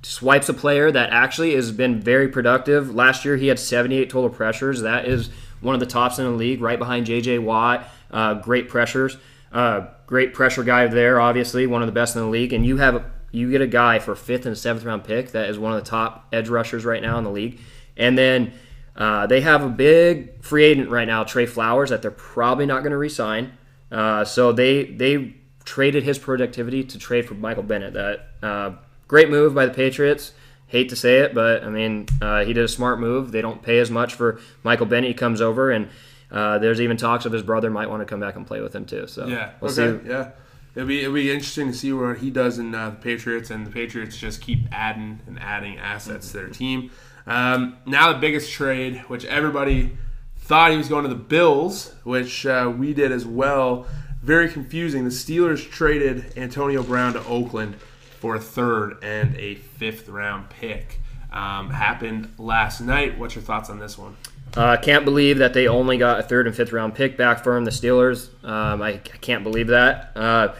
[0.02, 2.94] swipes a player that actually has been very productive.
[2.94, 4.82] Last year, he had 78 total pressures.
[4.82, 7.40] That is one of the tops in the league, right behind J.J.
[7.40, 7.88] Watt.
[8.10, 9.16] Uh, great pressures.
[9.52, 12.52] Uh, great pressure guy there, obviously, one of the best in the league.
[12.52, 15.58] And you have you get a guy for fifth and seventh round pick that is
[15.58, 17.60] one of the top edge rushers right now in the league.
[17.96, 18.52] And then
[18.96, 22.80] uh, they have a big free agent right now, Trey Flowers, that they're probably not
[22.80, 23.52] going to re-sign.
[23.90, 27.94] Uh, so they they traded his productivity to trade for Michael Bennett.
[27.94, 28.72] That uh,
[29.06, 30.32] great move by the Patriots.
[30.66, 33.32] Hate to say it, but I mean uh, he did a smart move.
[33.32, 35.08] They don't pay as much for Michael Bennett.
[35.08, 35.88] He comes over, and
[36.30, 38.74] uh, there's even talks of his brother might want to come back and play with
[38.74, 39.06] him too.
[39.06, 39.52] So Yeah.
[39.60, 40.02] we'll okay.
[40.04, 40.08] see.
[40.10, 40.30] Yeah.
[40.78, 43.66] It'll be it'll be interesting to see what he does in uh, the Patriots, and
[43.66, 46.92] the Patriots just keep adding and adding assets to their team.
[47.26, 49.98] Um, now the biggest trade, which everybody
[50.36, 53.88] thought he was going to the Bills, which uh, we did as well.
[54.22, 55.02] Very confusing.
[55.02, 57.74] The Steelers traded Antonio Brown to Oakland
[58.20, 61.00] for a third and a fifth round pick.
[61.32, 63.18] Um, happened last night.
[63.18, 64.16] What's your thoughts on this one?
[64.56, 67.42] I uh, can't believe that they only got a third and fifth round pick back
[67.42, 68.28] from the Steelers.
[68.44, 70.12] Um, I, I can't believe that.
[70.14, 70.54] Uh,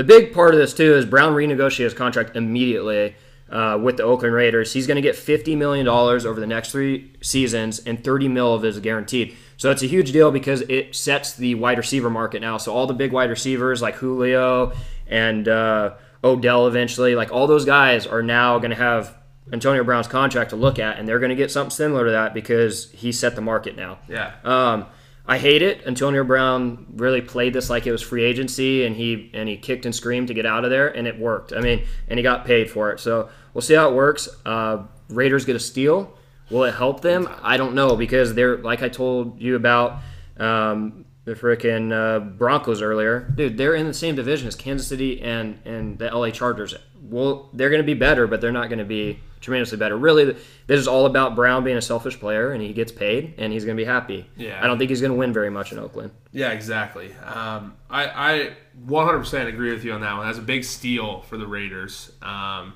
[0.00, 3.14] the big part of this too is Brown renegotiated his contract immediately
[3.50, 4.72] uh, with the Oakland Raiders.
[4.72, 8.54] He's going to get fifty million dollars over the next three seasons, and thirty mil
[8.54, 9.36] of it is guaranteed.
[9.58, 12.56] So it's a huge deal because it sets the wide receiver market now.
[12.56, 14.72] So all the big wide receivers like Julio
[15.06, 19.14] and uh, Odell, eventually, like all those guys are now going to have
[19.52, 22.32] Antonio Brown's contract to look at, and they're going to get something similar to that
[22.32, 23.98] because he set the market now.
[24.08, 24.32] Yeah.
[24.44, 24.86] Um,
[25.30, 25.86] I hate it.
[25.86, 29.86] Antonio Brown really played this like it was free agency, and he and he kicked
[29.86, 31.52] and screamed to get out of there, and it worked.
[31.52, 32.98] I mean, and he got paid for it.
[32.98, 34.28] So we'll see how it works.
[34.44, 36.18] Uh, Raiders get a steal.
[36.50, 37.28] Will it help them?
[37.42, 40.00] I don't know because they're like I told you about
[40.36, 43.56] um, the frickin' uh, Broncos earlier, dude.
[43.56, 46.74] They're in the same division as Kansas City and and the LA Chargers.
[47.00, 49.96] Well, they're going to be better, but they're not going to be tremendously better.
[49.96, 50.24] Really,
[50.66, 53.64] this is all about Brown being a selfish player, and he gets paid, and he's
[53.64, 54.26] going to be happy.
[54.36, 54.62] Yeah.
[54.62, 56.10] I don't think he's going to win very much in Oakland.
[56.32, 57.12] Yeah, exactly.
[57.24, 58.50] Um, I, I
[58.86, 60.26] 100% agree with you on that one.
[60.26, 62.12] That's a big steal for the Raiders.
[62.22, 62.74] Um,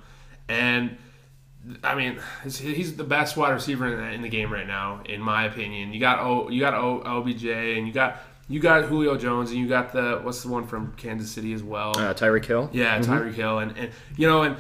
[0.49, 0.97] and,
[1.83, 5.21] I mean, he's- the best wide receiver in the, in the game right now, in
[5.21, 5.93] my opinion.
[5.93, 9.59] You got o, you got o, OBJ, and you got you got Julio Jones, and
[9.59, 11.93] you got the what's the one from Kansas City as well.
[11.97, 12.69] Uh, Tyreek Hill.
[12.75, 14.57] Yeah, Tyreek Hill, and, and you know, and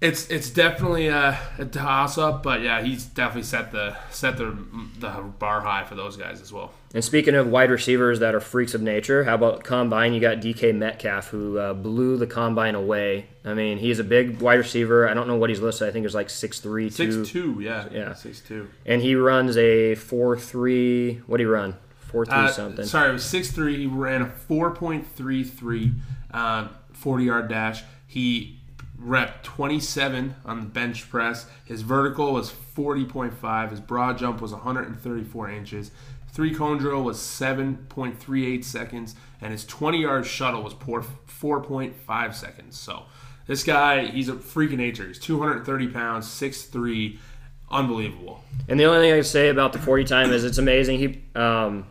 [0.00, 4.56] it's it's definitely a, a toss up, but yeah, he's definitely set the set the
[4.98, 6.72] the bar high for those guys as well.
[6.94, 10.12] And speaking of wide receivers that are freaks of nature, how about combine?
[10.12, 13.26] You got DK Metcalf who uh, blew the combine away.
[13.44, 15.08] I mean, he's a big wide receiver.
[15.08, 15.86] I don't know what he's listed.
[15.86, 18.14] I think it's like 6'3", Six two, yeah, Yeah.
[18.14, 18.68] six two.
[18.86, 21.20] and he runs a four three.
[21.26, 21.76] What do you run?
[22.00, 22.84] four three Uh, something.
[22.86, 23.76] Sorry, it was six three.
[23.76, 25.92] He ran a four point three three,
[26.32, 27.84] uh, forty yard dash.
[28.08, 28.58] He
[29.00, 31.46] rep twenty seven on the bench press.
[31.64, 33.70] His vertical was forty point five.
[33.70, 35.90] His broad jump was one hundred and thirty four inches.
[36.32, 40.74] Three cone drill was seven point three eight seconds, and his twenty yard shuttle was
[41.26, 42.78] four point five seconds.
[42.78, 43.04] So
[43.46, 45.06] this guy, he's a freaking nature.
[45.06, 47.18] He's two hundred and thirty pounds, six three,
[47.70, 48.44] unbelievable.
[48.68, 50.98] And the only thing I can say about the 40 time is it's amazing.
[50.98, 51.86] He, um,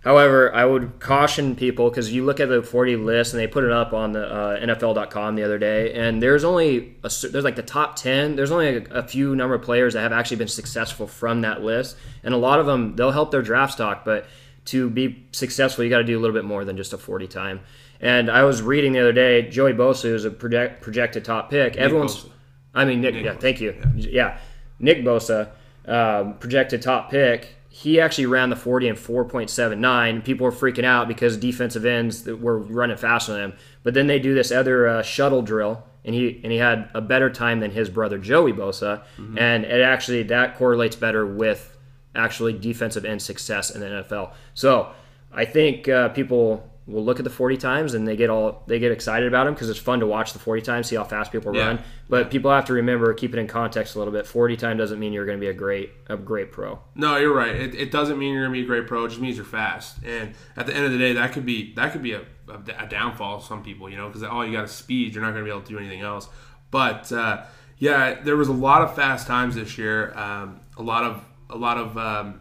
[0.00, 3.64] however, I would caution people because you look at the 40 list and they put
[3.64, 7.56] it up on the uh, NFL.com the other day, and there's only a, there's like
[7.56, 8.36] the top 10.
[8.36, 11.62] There's only a, a few number of players that have actually been successful from that
[11.62, 14.26] list, and a lot of them they'll help their draft stock, but
[14.66, 17.26] to be successful, you got to do a little bit more than just a 40
[17.26, 17.60] time.
[18.00, 21.76] And I was reading the other day, Joey Bosa is a project, projected top pick.
[21.76, 22.30] Everyone's, Bosa.
[22.74, 23.74] I mean, Nick, yeah, Bosa, thank you.
[23.96, 24.38] Yeah.
[24.78, 25.50] Nick Bosa,
[25.86, 27.56] um, projected top pick.
[27.78, 30.24] He actually ran the 40 in 4.79.
[30.24, 33.52] People were freaking out because defensive ends that were running faster than him.
[33.84, 37.00] But then they do this other uh, shuttle drill, and he and he had a
[37.00, 39.04] better time than his brother Joey Bosa,
[39.38, 41.76] and it actually that correlates better with
[42.16, 44.32] actually defensive end success in the NFL.
[44.54, 44.90] So
[45.32, 48.78] I think uh, people will look at the 40 times and they get all they
[48.78, 51.30] get excited about them because it's fun to watch the 40 times, see how fast
[51.30, 51.66] people Yeah.
[51.66, 51.84] run.
[52.08, 54.26] But people have to remember, keep it in context a little bit.
[54.26, 56.80] 40 time doesn't mean you're going to be a great a great pro.
[56.94, 57.54] No, you're right.
[57.54, 59.04] It, it doesn't mean you're gonna be a great pro.
[59.04, 60.02] It just means you're fast.
[60.04, 62.84] And at the end of the day, that could be that could be a, a,
[62.84, 65.14] a downfall of some people, you know, because all you got is speed.
[65.14, 66.28] You're not gonna be able to do anything else.
[66.70, 67.44] But uh,
[67.76, 70.12] yeah, there was a lot of fast times this year.
[70.16, 72.40] Um, a lot of a lot of um,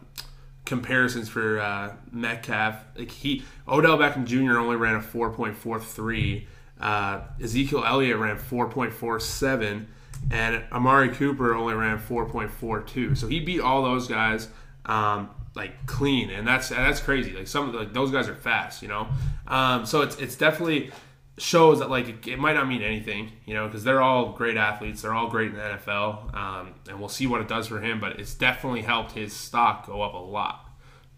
[0.68, 2.76] comparisons for uh, Metcalf.
[2.96, 4.60] Like he Odell Beckham Jr.
[4.60, 6.46] only ran a 4.43.
[6.80, 9.86] Uh, Ezekiel Elliott ran 4.47,
[10.30, 13.18] and Amari Cooper only ran 4.42.
[13.18, 14.50] So he beat all those guys
[14.86, 17.34] um, like clean, and that's that's crazy.
[17.34, 19.08] Like some of the, like those guys are fast, you know.
[19.48, 20.92] Um, so it's it's definitely
[21.38, 25.02] shows that like it, might not mean anything, you know, because they're all great athletes.
[25.02, 28.00] They're all great in the NFL, um, and we'll see what it does for him.
[28.00, 30.69] But it's definitely helped his stock go up a lot,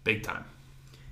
[0.04, 0.44] big time.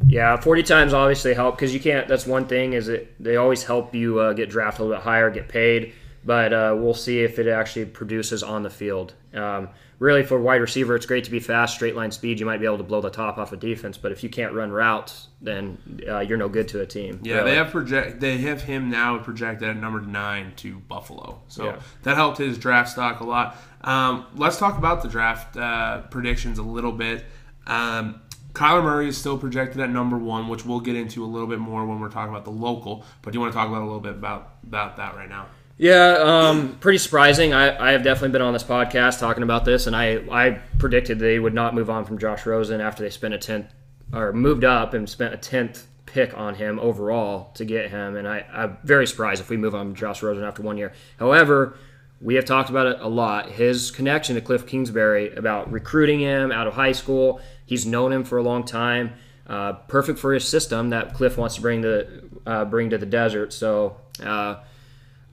[0.06, 2.06] Yeah, 40 times obviously help because you can't.
[2.06, 5.04] That's one thing is it they always help you uh, get drafted a little bit
[5.04, 5.94] higher, get paid.
[6.24, 9.14] But uh, we'll see if it actually produces on the field.
[9.32, 12.38] Um, really, for wide receiver, it's great to be fast, straight line speed.
[12.40, 14.54] You might be able to blow the top off a defense, but if you can't
[14.54, 17.20] run routes, then uh, you're no good to a team.
[17.22, 17.50] Yeah, really.
[17.50, 18.20] they have project.
[18.20, 21.80] They have him now projected at number nine to Buffalo, so Yeah.
[22.04, 23.56] that helped his draft stock a lot.
[23.82, 27.24] Um, let's talk about the draft uh, predictions a little bit.
[27.66, 28.20] Um,
[28.54, 31.60] Kyler Murray is still projected at number one, which we'll get into a little bit
[31.60, 33.04] more when we're talking about the local.
[33.22, 35.46] But do you want to talk about a little bit about about that right now?
[35.78, 37.52] Yeah, um, pretty surprising.
[37.52, 41.20] I, I have definitely been on this podcast talking about this, and I, I predicted
[41.20, 43.72] they would not move on from Josh Rosen after they spent a tenth
[44.12, 48.16] or moved up and spent a tenth pick on him overall to get him.
[48.16, 50.92] And I, I'm very surprised if we move on from Josh Rosen after one year.
[51.16, 51.78] However,
[52.20, 53.50] we have talked about it a lot.
[53.50, 57.40] His connection to Cliff Kingsbury about recruiting him out of high school.
[57.66, 59.12] He's known him for a long time.
[59.46, 63.06] Uh, perfect for his system that Cliff wants to bring to uh, bring to the
[63.06, 63.52] desert.
[63.52, 63.98] So.
[64.20, 64.56] Uh,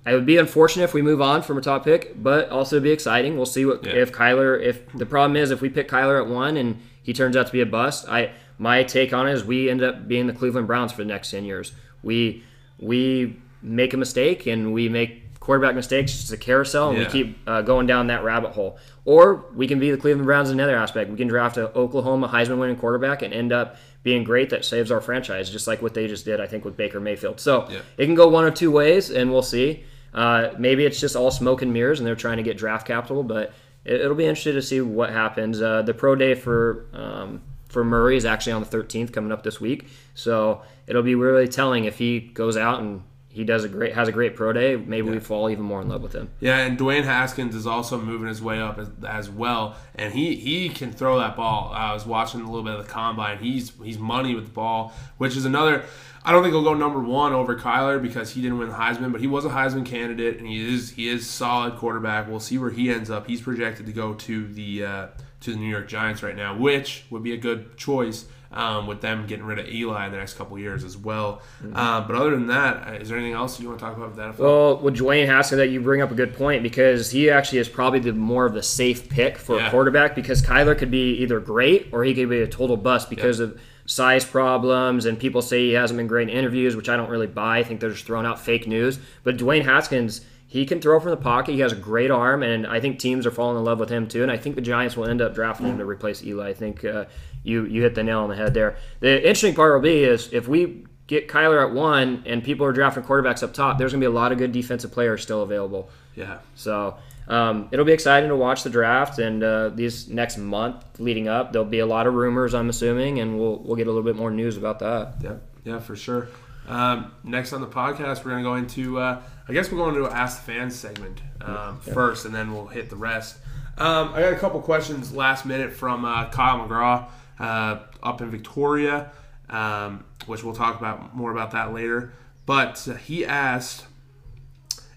[0.06, 2.91] it would be unfortunate if we move on from a top pick, but also be
[2.91, 3.36] exciting.
[3.38, 3.94] We'll see what Yeah.
[3.94, 4.62] if Kyler.
[4.62, 7.52] If the problem is if we pick Kyler at one and he turns out to
[7.52, 10.68] be a bust, I my take on it is we end up being the Cleveland
[10.68, 11.72] Browns for the next ten years.
[12.04, 12.44] We
[12.80, 16.13] we make a mistake and we make quarterback mistakes.
[16.22, 17.06] It's a carousel, and Yeah.
[17.06, 18.78] we keep uh, going down that rabbit hole.
[19.06, 21.12] Or we can be the Cleveland Browns in another aspect.
[21.12, 24.91] We can draft a Oklahoma Heisman winning quarterback and end up being great that saves
[24.91, 27.39] our franchise, just like what they just did, I think, with Baker Mayfield.
[27.39, 27.78] So Yeah.
[27.98, 29.84] it can go one of two ways, and we'll see.
[30.15, 33.21] Uh, maybe it's just all smoke and mirrors, and they're trying to get draft capital,
[33.21, 35.62] but it, it'll be interesting to see what happens.
[35.62, 39.43] Uh, the pro day for um, for Murray is actually on the 13th, coming up
[39.43, 43.04] this week, so it'll be really telling if he goes out and
[43.36, 44.78] he does a great has a great pro day.
[44.78, 46.30] Maybe we fall even more in love with him.
[46.39, 50.38] Yeah, and Dwayne Haskins is also moving his way up as, as well, and he
[50.38, 51.69] he can throw that ball.
[51.73, 53.39] I was watching a little bit of the combine.
[53.39, 55.84] He's he's money with the ball, which is another.
[56.25, 59.11] I don't think he'll go number one over Kyler because he didn't win the Heisman,
[59.11, 62.27] but he was a Heisman candidate, and he is he is solid quarterback.
[62.27, 63.27] We'll see where he ends up.
[63.27, 65.07] He's projected to go to the uh,
[65.41, 68.25] to the New York Giants right now, which would be a good choice.
[68.51, 71.41] Um, with them getting rid of Eli in the next couple years as well,
[71.73, 74.17] uh, but other than that, uh, there anything else you want to talk about with
[74.17, 74.39] that?
[74.39, 77.67] Well, with Dwayne Haskins, that you bring up a good point because he actually is
[77.67, 79.67] probably the more of the safe pick for Yeah.
[79.67, 83.09] a quarterback because Kyler could be either great or he could be a total bust
[83.09, 86.98] because of size problems and people say he hasn't been great in interviews, which I
[86.98, 87.60] don't really buy.
[87.60, 89.00] I think they're just throwing out fake news.
[89.24, 91.54] But Dwayne Haskins, he can throw from the pocket.
[91.54, 94.08] He has a great arm, and I think teams are falling in love with him
[94.08, 94.24] too.
[94.24, 96.50] And I think the Giants will end up drafting him to replace Eli.
[96.50, 97.06] I think uh,
[97.43, 98.78] you you hit the nail on the head there.
[99.00, 102.71] The interesting part will be is if we get Kyler at one and people are
[102.71, 105.43] drafting quarterbacks up top, there's going to be a lot of good defensive players still
[105.43, 105.89] available.
[106.15, 106.39] Yeah.
[106.56, 111.27] So um, it'll be exciting to watch the draft and uh, these next month leading
[111.27, 111.51] up.
[111.51, 114.15] There'll be a lot of rumors, I'm assuming, and we'll we'll get a little bit
[114.15, 115.15] more news about that.
[115.21, 116.27] Yeah, yeah, for sure.
[116.67, 119.95] Um, next on the podcast, we're going to go into, uh, I guess we're going
[119.95, 121.93] to Ask the Fans segment um, yeah.
[121.93, 123.38] first, and then we'll hit the rest.
[123.77, 127.07] Um, I got a couple questions last minute from uh, Kyle McGraw
[127.39, 129.11] uh, up in Victoria,
[129.49, 132.13] um, which we'll talk about more about that later.
[132.45, 133.85] But uh, he asked,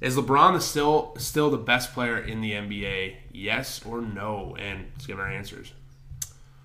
[0.01, 3.17] "Is LeBron still still the best player in the NBA?
[3.33, 5.73] Yes or no?" And let's give our answers.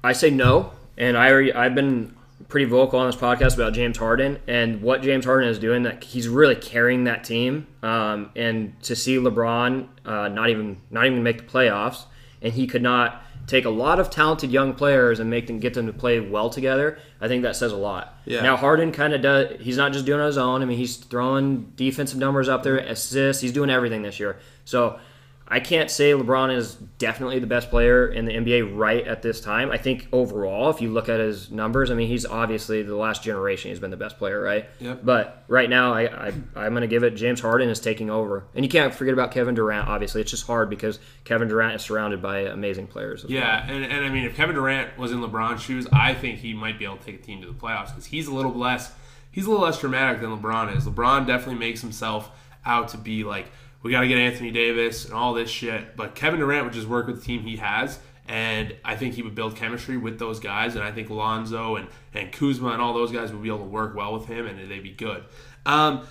[0.03, 2.15] I say no, and I already, I've been
[2.49, 5.83] pretty vocal on this podcast about James Harden and what James Harden is doing.
[5.83, 11.05] That he's really carrying that team, um, and to see LeBron uh, not even not
[11.05, 12.03] even make the playoffs,
[12.41, 15.73] and he could not take a lot of talented young players and make them get
[15.73, 16.97] them to play well together.
[17.19, 18.17] I think that says a lot.
[18.25, 18.41] Yeah.
[18.41, 19.59] Now Harden kind of does.
[19.59, 20.61] He's not just doing it on his own.
[20.61, 23.41] I mean, he's throwing defensive numbers up there, assists.
[23.41, 24.39] He's doing everything this year.
[24.65, 24.99] So
[25.47, 29.41] I can't say LeBron is definitely the best player in the NBA right at this
[29.41, 29.71] time.
[29.71, 33.23] I think overall, if you look at his numbers, I mean, he's obviously the last
[33.23, 33.69] generation.
[33.69, 34.69] He's been the best player, right?
[34.79, 35.01] Yep.
[35.03, 37.11] But right now, I, I I'm going to give it.
[37.11, 39.87] James Harden is taking over, and you can't forget about Kevin Durant.
[39.87, 43.25] Obviously, it's just hard because Kevin Durant is surrounded by amazing players.
[43.27, 43.75] yeah, well.
[43.75, 46.79] and, and I mean, if Kevin Durant was in LeBron's shoes, I think he might
[46.79, 48.93] be able to take a team to the playoffs because he's a little less.
[49.29, 50.85] He's a little less dramatic than LeBron is.
[50.85, 52.31] LeBron definitely makes himself
[52.65, 53.51] out to be like
[53.83, 55.95] we got to get Anthony Davis and all this shit.
[55.95, 59.21] But Kevin Durant would just work with the team he has, and I think he
[59.21, 60.75] would build chemistry with those guys.
[60.75, 63.65] And I think Lonzo and, and Kuzma and all those guys would be able to
[63.65, 65.25] work well with him, and they'd be good.
[65.65, 66.07] Um,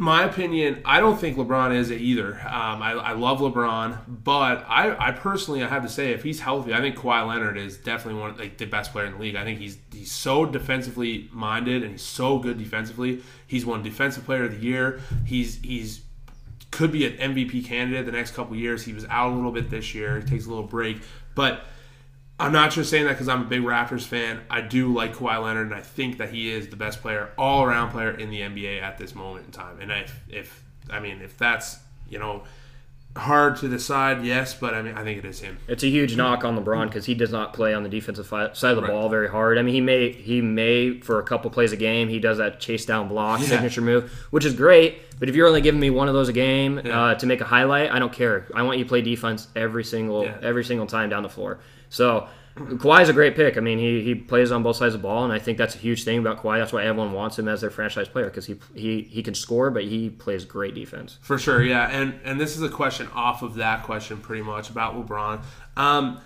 [0.00, 2.34] my opinion, I don't think LeBron is it either.
[2.34, 6.38] Um, I, I, love LeBron, but I, I, personally, I have to say, if he's
[6.38, 9.18] healthy, I think Kawhi Leonard is definitely one of like, the best player in the
[9.18, 9.34] league.
[9.34, 13.22] I think he's he's so defensively minded and he's so good defensively.
[13.48, 15.00] He's won Defensive Player of the Year.
[15.26, 16.02] He's he's
[16.70, 18.84] could be an MVP candidate the next couple years.
[18.84, 20.20] He was out a little bit this year.
[20.20, 20.98] He takes a little break,
[21.34, 21.64] but
[22.40, 24.40] I'm not just saying that because I'm a big Raptors fan.
[24.48, 27.64] I do like Kawhi Leonard, and I think that he is the best player, all
[27.64, 29.80] around player in the NBA at this moment in time.
[29.80, 31.78] And if, if I mean, if that's
[32.08, 32.44] you know
[33.18, 35.58] hard to decide, yes, but I mean, I think it is him.
[35.68, 38.50] It's a huge knock on LeBron because he does not play on the defensive side
[38.52, 38.90] of the right.
[38.90, 39.58] ball very hard.
[39.58, 42.60] I mean, he may he may for a couple plays a game he does that
[42.60, 43.46] chase down block yeah.
[43.46, 45.02] signature move, which is great.
[45.18, 47.00] But if you're only giving me one of those a game yeah.
[47.00, 48.46] uh, to make a highlight, I don't care.
[48.54, 50.38] I want you to play defense every single yeah.
[50.42, 51.58] every single time down the floor.
[51.88, 53.56] So Kawhi is a great pick.
[53.56, 55.74] I mean, he, he plays on both sides of the ball, and I think that's
[55.74, 56.58] a huge thing about Kawhi.
[56.58, 59.70] That's why everyone wants him as their franchise player because he, he he can score,
[59.70, 61.18] but he plays great defense.
[61.22, 61.88] For sure, yeah.
[61.88, 65.42] And and this is a question off of that question, pretty much about LeBron.
[65.76, 66.20] Um,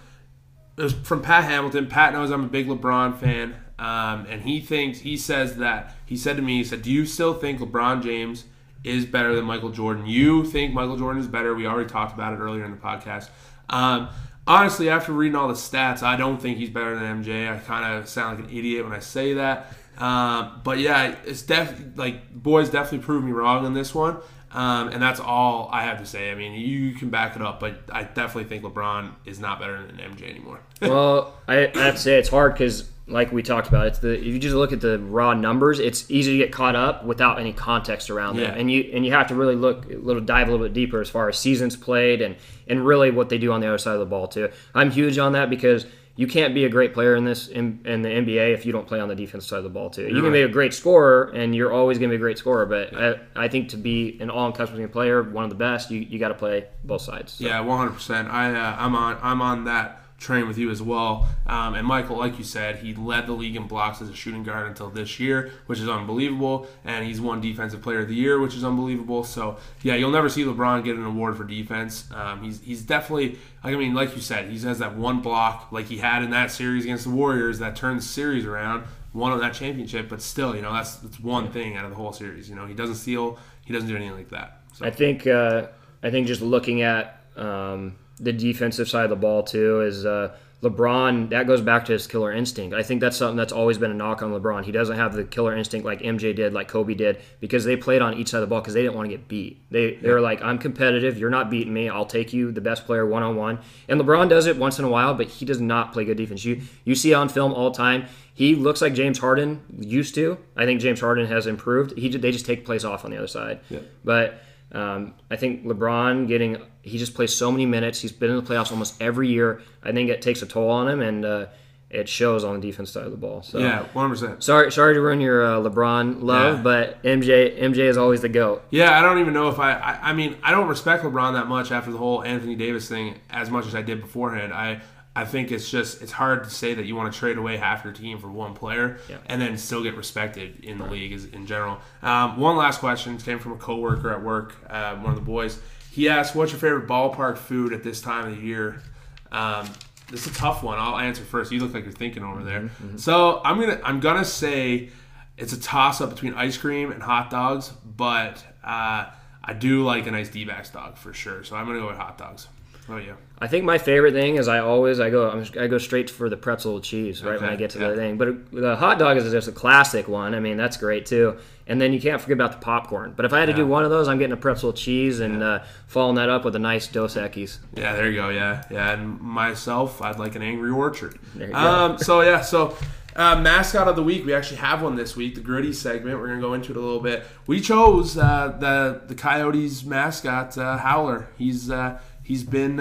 [0.76, 1.86] it was from Pat Hamilton.
[1.86, 6.16] Pat knows I'm a big LeBron fan, um, and he thinks he says that he
[6.16, 8.44] said to me, he said, "Do you still think LeBron James
[8.82, 10.06] is better than Michael Jordan?
[10.06, 11.54] You think Michael Jordan is better?
[11.54, 13.28] We already talked about it earlier in the podcast."
[13.68, 14.08] Um,
[14.46, 17.52] honestly, after reading all the stats, I don't think he's better than MJ.
[17.52, 19.74] I kind of sound like an idiot when I say that.
[19.98, 24.18] Um, but yeah, it's definitely like boys definitely proved me wrong in this one.
[24.52, 26.30] Um, and that's all I have to say.
[26.30, 29.84] I mean, you can back it up, but I definitely think LeBron is not better
[29.86, 30.60] than MJ anymore.
[30.82, 34.18] well, I, I have to say it's hard because like we talked about, it's the
[34.18, 37.38] if you just look at the raw numbers, it's easy to get caught up without
[37.38, 38.48] any context around yeah.
[38.48, 40.74] them, and you and you have to really look a little dive a little bit
[40.74, 42.36] deeper as far as seasons played and
[42.68, 44.50] and really what they do on the other side of the ball too.
[44.74, 48.02] I'm huge on that because you can't be a great player in this in, in
[48.02, 50.08] the NBA if you don't play on the defense side of the ball too.
[50.08, 52.66] You can be a great scorer, and you're always going to be a great scorer.
[52.66, 53.14] But yeah.
[53.34, 56.28] I, I think to be an all-encompassing player, one of the best, you, you got
[56.28, 57.32] to play both sides.
[57.32, 57.44] So.
[57.44, 57.92] Yeah, 100.
[57.92, 61.28] percent I uh, I'm on I'm on that train with you as well.
[61.46, 64.44] Um, and Michael, like you said, he led the league in blocks as a shooting
[64.44, 66.68] guard until this year, which is unbelievable.
[66.84, 69.24] And he's won Defensive Player of the Year, which is unbelievable.
[69.24, 72.08] So yeah, you'll never see LeBron get an award for defense.
[72.14, 73.38] Um, he's he's definitely.
[73.64, 76.50] I mean, like you said, he has that one block like he had in that
[76.50, 80.08] series against the Warriors that turned the series around, won that championship.
[80.08, 82.48] But still, you know, that's that's one thing out of the whole series.
[82.48, 84.60] You know, he doesn't steal, he doesn't do anything like that.
[84.74, 84.86] So.
[84.86, 85.66] I think uh,
[86.02, 87.18] I think just looking at.
[87.36, 91.30] Um, the defensive side of the ball too is uh, LeBron.
[91.30, 92.74] That goes back to his killer instinct.
[92.74, 94.64] I think that's something that's always been a knock on LeBron.
[94.64, 98.00] He doesn't have the killer instinct like MJ did, like Kobe did, because they played
[98.00, 99.60] on each side of the ball because they didn't want to get beat.
[99.70, 101.18] They they were like, I'm competitive.
[101.18, 101.88] You're not beating me.
[101.88, 103.58] I'll take you, the best player, one on one.
[103.88, 106.44] And LeBron does it once in a while, but he does not play good defense.
[106.44, 108.06] You you see on film all the time.
[108.34, 110.38] He looks like James Harden used to.
[110.56, 111.98] I think James Harden has improved.
[111.98, 113.60] He they just take plays off on the other side.
[113.68, 113.80] Yeah.
[114.04, 114.42] But
[114.72, 118.00] Um, I think LeBron getting he just plays so many minutes.
[118.00, 119.60] He's been in the playoffs almost every year.
[119.82, 121.46] I think it takes a toll on him, and uh,
[121.90, 123.42] it shows on the defense side of the ball.
[123.42, 124.42] So Yeah, one hundred percent.
[124.42, 126.62] sorry, sorry to ruin your uh, LeBron love, Yeah.
[126.62, 128.64] but MJ MJ is always the goat.
[128.70, 129.98] Yeah, I don't even know if I, I.
[130.10, 133.50] I mean, I don't respect LeBron that much after the whole Anthony Davis thing as
[133.50, 134.52] much as I did beforehand.
[134.54, 134.80] I
[135.14, 137.84] I think it's just it's hard to say that you want to trade away half
[137.84, 139.18] your team for one player Yeah.
[139.26, 141.78] and then still get respected in the league as, in general.
[142.02, 145.60] Um, one last question came from a coworker at work, uh, one of the boys.
[145.90, 148.82] He asked, "What's your favorite ballpark food at this time of the year?"
[149.30, 149.68] Um,
[150.10, 150.78] this is a tough one.
[150.78, 151.52] I'll answer first.
[151.52, 152.70] You look like you're thinking over there.
[152.96, 154.88] So I'm gonna I'm gonna say
[155.36, 159.06] it's a toss up between ice cream and hot dogs, but uh,
[159.44, 161.44] I do like a nice D-backs dog for sure.
[161.44, 162.48] So I'm gonna go with hot dogs.
[162.88, 163.14] Oh yeah.
[163.42, 166.28] I think my favorite thing is I always I go I'm, I go straight for
[166.28, 167.88] the pretzel cheese right when I get to yeah.
[167.88, 168.16] the thing.
[168.16, 170.36] But the hot dog is just a classic one.
[170.36, 171.36] I mean that's great too.
[171.66, 173.14] And then you can't forget about the popcorn.
[173.16, 175.42] But if I had to do one of those, I'm getting a pretzel cheese and
[175.42, 177.58] uh, following that up with a nice Dos Equis.
[177.74, 178.28] Yeah, there you go.
[178.28, 178.92] Yeah, yeah.
[178.92, 181.18] And myself, I'd like an angry orchard.
[181.34, 181.58] There you go.
[181.58, 182.76] Um, so yeah, so
[183.16, 184.24] uh, mascot of the week.
[184.24, 185.34] We actually have one this week.
[185.34, 186.20] The gritty segment.
[186.20, 187.24] We're gonna go into it a little bit.
[187.48, 191.28] We chose uh, the the Coyotes mascot, uh, Howler.
[191.36, 192.78] He's uh, he's been.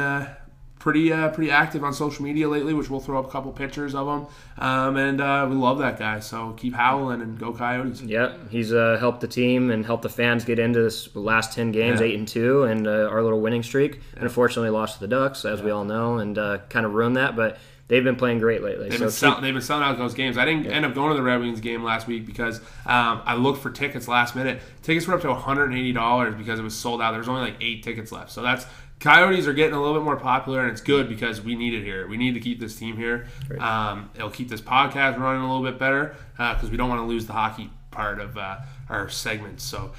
[0.82, 3.94] Pretty, uh, pretty active on social media lately, which we'll throw up a couple pictures
[3.94, 4.26] of him,
[4.58, 6.20] um, and uh, we love that guy.
[6.20, 8.02] So keep howling and go Coyotes.
[8.02, 11.72] Yep, he's uh, helped the team and helped the fans get into this last ten
[11.72, 12.08] games, Yeah.
[12.08, 14.02] eight and two, and uh, our little winning streak.
[14.16, 17.16] And unfortunately, lost to the Ducks, as we all know, and uh, kind of ruined
[17.16, 17.36] that.
[17.36, 18.90] But they've been playing great lately.
[18.90, 20.36] They've so been, keep- they've been selling out those games.
[20.36, 22.58] I didn't end up going to the Red Wings game last week because
[22.88, 24.64] um, I looked for tickets last minute.
[24.82, 27.12] Tickets were up to $180 because it was sold out.
[27.12, 28.32] There was only like eight tickets left.
[28.32, 28.66] So that's
[29.02, 31.84] Coyotes are getting a little bit more popular, and it's good because we need it
[31.84, 32.08] here.
[32.08, 33.28] We need to keep this team here.
[33.60, 37.06] Um, it'll keep this podcast running a little bit better because we don't want to
[37.06, 38.58] lose the hockey part of uh,
[38.90, 39.64] our segments.
[39.64, 39.92] So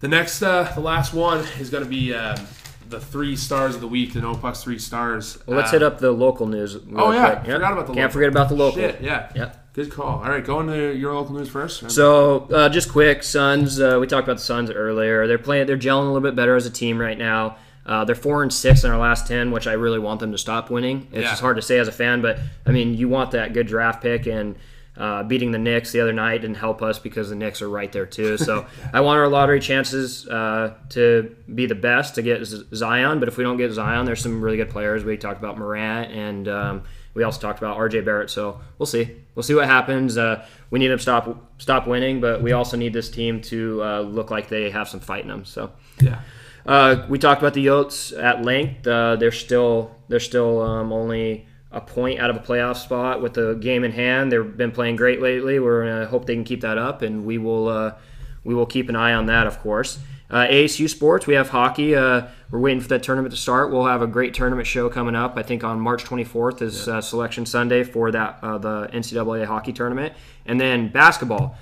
[0.00, 2.36] the next, uh, the last one is going to be um,
[2.88, 4.12] the three stars of the week.
[4.14, 5.38] The No Pucks three stars.
[5.46, 6.76] Well, let's Uh, hit up the local news.
[6.94, 7.44] Oh yeah.
[7.44, 7.44] Yep.
[7.46, 8.10] forgot about the Can't local.
[8.12, 8.80] forget about the local.
[8.80, 9.32] Shit, yeah.
[9.34, 9.62] Yep.
[9.74, 10.22] Good call.
[10.22, 11.90] All right, go into your local news first.
[11.90, 13.78] So, uh, just quick, Suns.
[13.78, 15.26] Uh, we talked about the Suns earlier.
[15.26, 15.66] They're playing.
[15.66, 17.56] They're gelling a little bit better as a team right now.
[17.86, 20.38] Uh, they're four and six in our last ten, which I really want them to
[20.38, 21.06] stop winning.
[21.12, 21.30] It's Yeah.
[21.30, 24.02] just hard to say as a fan, but I mean, you want that good draft
[24.02, 24.56] pick and.
[24.98, 27.92] Uh, beating the Knicks the other night didn't help us because the Knicks are right
[27.92, 28.38] there too.
[28.38, 28.64] So
[28.94, 33.18] I want our lottery chances uh, to be the best to get Z- Zion.
[33.18, 35.04] But if we don't get Zion, there's some really good players.
[35.04, 36.82] We talked about Morant and um,
[37.12, 38.30] we also talked about RJ Barrett.
[38.30, 39.14] So we'll see.
[39.34, 40.16] We'll see what happens.
[40.16, 43.82] Uh, we need them to stop stop winning, but we also need this team to
[43.84, 45.44] uh, look like they have some fight in them.
[45.44, 45.72] So.
[46.00, 46.20] yeah,
[46.66, 48.86] Uh, we talked about the Yotes at length.
[48.86, 53.34] Uh, they're still they're still um, only a point out of a playoff spot with
[53.34, 54.32] the game in hand.
[54.32, 55.58] They've been playing great lately.
[55.58, 57.94] We're gonna hope they can keep that up, and we will uh,
[58.44, 59.98] we will keep an eye on that, of course.
[60.28, 61.94] Uh, ASU sports, we have hockey.
[61.94, 63.70] Uh, we're waiting for that tournament to start.
[63.70, 65.36] We'll have a great tournament show coming up.
[65.36, 69.72] I think on March 24th is uh, Selection Sunday for that uh, the NCAA hockey
[69.72, 70.14] tournament,
[70.44, 71.56] and then basketball.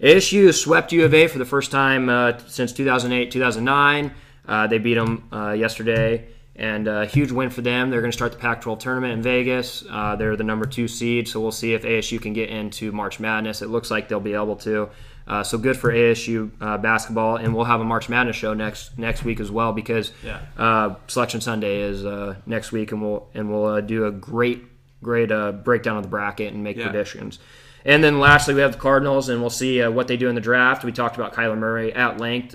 [0.00, 4.14] ASU swept U of A for the first time uh, since 2008, 2009.
[4.46, 7.90] Uh, they beat them uh, yesterday, and a huge win for them.
[7.90, 9.84] They're going to start the Pac 12 tournament in Vegas.
[9.90, 13.18] Uh, they're the number two seed, so we'll see if ASU can get into March
[13.20, 13.60] Madness.
[13.62, 14.88] It looks like they'll be able to.
[15.28, 18.96] Uh, so good for ASU uh, basketball, and we'll have a March Madness show next
[18.96, 20.38] next week as well because Yeah.
[20.56, 24.62] uh, Selection Sunday is uh, next week, and we'll and we'll uh, do a great
[25.02, 26.84] great uh, breakdown of the bracket and make Yeah.
[26.84, 27.40] predictions.
[27.84, 30.36] And then lastly, we have the Cardinals, and we'll see uh, what they do in
[30.36, 30.84] the draft.
[30.84, 32.54] We talked about Kyler Murray at length.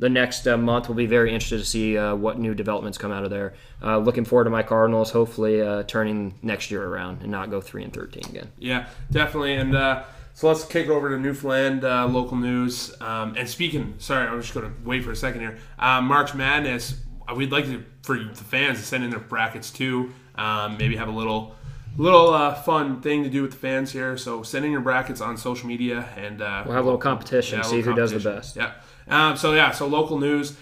[0.00, 3.10] The next uh, month, we'll be very interested to see uh, what new developments come
[3.10, 3.54] out of there.
[3.82, 7.60] Uh, looking forward to my Cardinals, hopefully uh, turning next year around and not go
[7.60, 8.48] three and thirteen again.
[8.58, 9.54] yeah, definitely.
[9.54, 12.94] And uh, so let's kick it over to Newfoundland uh, local news.
[13.00, 15.58] Um, and speaking, sorry, I'm just going to wait for a second here.
[15.78, 17.00] March Madness.
[17.34, 20.14] We'd like to for the fans to send in their brackets too.
[20.36, 21.56] Um, maybe have a little.
[21.96, 24.16] Little uh, fun thing to do with the fans here.
[24.16, 27.58] So send in your brackets on social media, and uh, We'll have a little competition,
[27.58, 28.54] Yeah, see little who does the best.
[28.54, 28.74] Yeah.
[29.08, 29.70] Um, so yeah.
[29.72, 30.56] So local news.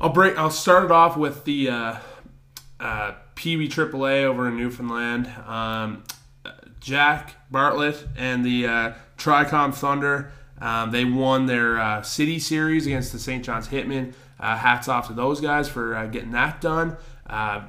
[0.00, 0.38] I'll break.
[0.38, 1.96] I'll start it off with the uh,
[2.78, 3.12] uh,
[3.44, 5.26] Wee AAA over in Newfoundland.
[5.46, 6.04] Um,
[6.80, 10.32] Jack Bartlett and the uh, Tricom Thunder.
[10.60, 13.44] Um, they won their uh, city series against the St.
[13.44, 14.14] John's Hitmen.
[14.40, 16.96] Uh, hats off to those guys for uh, getting that done.
[17.26, 17.62] Uh,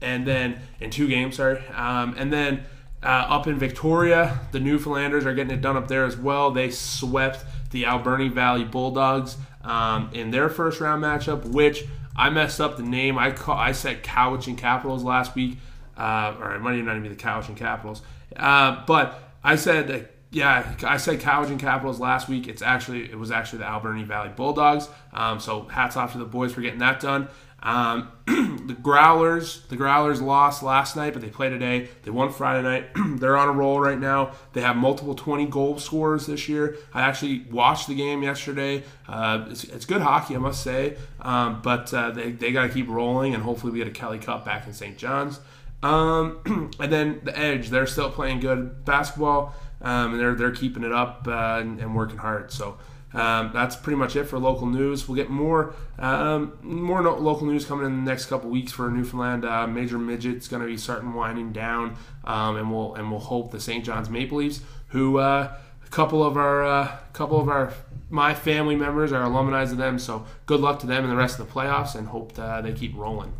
[0.00, 1.62] and then in two games, sorry.
[1.68, 2.64] Um, and then
[3.02, 6.50] uh, up in Victoria, the Newfoundlanders are getting it done up there as well.
[6.50, 9.36] They swept the Alberni Valley Bulldogs
[9.66, 11.84] um, in their first round matchup, which
[12.16, 13.18] I messed up the name.
[13.18, 15.58] I call, I said Cowichan Capitals last week,
[15.96, 18.02] uh, or it might even not even be the Cowichan Capitals.
[18.34, 19.98] Uh, but I said, uh,
[20.30, 22.48] yeah, I said Cowichan Capitals last week.
[22.48, 24.88] It's actually it was actually the Alberni Valley Bulldogs.
[25.12, 27.28] Um, so hats off to the boys for getting that done.
[27.66, 31.88] Um, the Growlers, the Growlers lost last night, but they play today.
[32.04, 32.86] They won Friday night.
[33.18, 34.32] They're on a roll right now.
[34.52, 36.76] They have multiple 20 goal scorers this year.
[36.94, 38.84] I actually watched the game yesterday.
[39.08, 40.96] Uh, it's, it's, good hockey, I must say.
[41.20, 44.20] Um, but uh, they, they got to keep rolling, and hopefully we get a Kelly
[44.20, 44.96] Cup back in St.
[44.96, 45.40] John's.
[45.82, 50.84] Um, and then the Edge, they're still playing good basketball, um, and they're they're keeping
[50.84, 52.52] it up uh, and, and, working hard.
[52.52, 52.78] So
[53.16, 55.08] um, that's pretty much it for local news.
[55.08, 58.90] We'll get more um, more no- local news coming in the next couple weeks for
[58.90, 59.44] Newfoundland.
[59.44, 63.52] Uh, Major Midget's going to be starting winding down, um, and we'll and we'll hope
[63.52, 63.84] the St.
[63.84, 67.72] John's Maple Leafs, who uh, a couple of our uh, couple of our
[68.10, 69.98] my family members are alumni of them.
[69.98, 72.72] So good luck to them in the rest of the playoffs, and hope uh, they
[72.72, 73.32] keep rolling.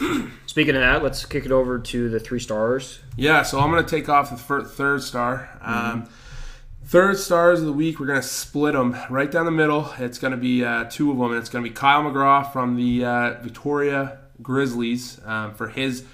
[0.46, 2.98] Speaking of that, let's kick it over to the three stars.
[3.16, 5.48] Yeah, so I'm going to take off the third star.
[5.62, 6.10] Mm-hmm.
[6.86, 9.92] Third stars of the week, we're going to split them right down the middle.
[9.98, 12.52] It's going to be uh, two of them, and it's going to be Kyle McGraw
[12.52, 16.04] from the uh, Victoria Grizzlies um, for his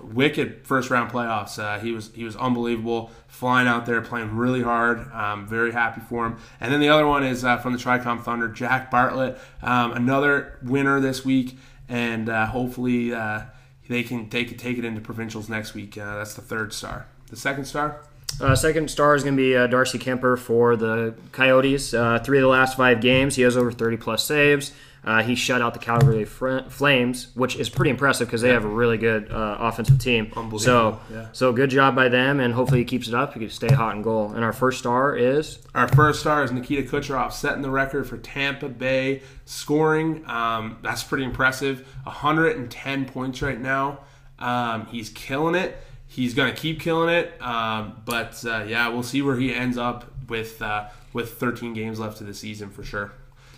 [0.00, 1.58] wicked first round playoffs.
[1.58, 5.12] Uh, he was he was unbelievable, flying out there, playing really hard.
[5.12, 6.38] Um, very happy for him.
[6.60, 10.58] And then the other one is uh, from the Tricom Thunder, Jack Bartlett, um, another
[10.62, 11.56] winner this week
[11.90, 13.42] and uh, hopefully uh,
[13.88, 15.96] they can take it, take it into provincials next week.
[15.96, 17.06] That's the third star.
[17.28, 18.02] The second star.
[18.40, 21.92] Uh, second star is going to be uh, Darcy Kuemper for the Coyotes.
[21.94, 24.72] Uh, three of the last five games, he has over 30 plus saves.
[25.02, 28.54] Uh, he shut out the Calgary Flames, which is pretty impressive because they yeah.
[28.54, 30.30] have a really good uh, offensive team.
[30.58, 31.28] So, yeah.
[31.32, 33.32] so good job by them, and hopefully he keeps it up.
[33.32, 34.32] He can stay hot and goal.
[34.32, 38.18] And our first star is our first star is Nikita Kucherov, setting the record for
[38.18, 40.22] Tampa Bay scoring.
[40.26, 41.86] Um, that's pretty impressive.
[42.02, 44.00] 110 points right now.
[44.38, 45.78] Um, he's killing it.
[46.10, 47.40] He's gonna keep killing it.
[47.40, 52.00] Um, but uh, yeah, we'll see where he ends up with uh, with 13 games
[52.00, 53.12] left of the season for sure.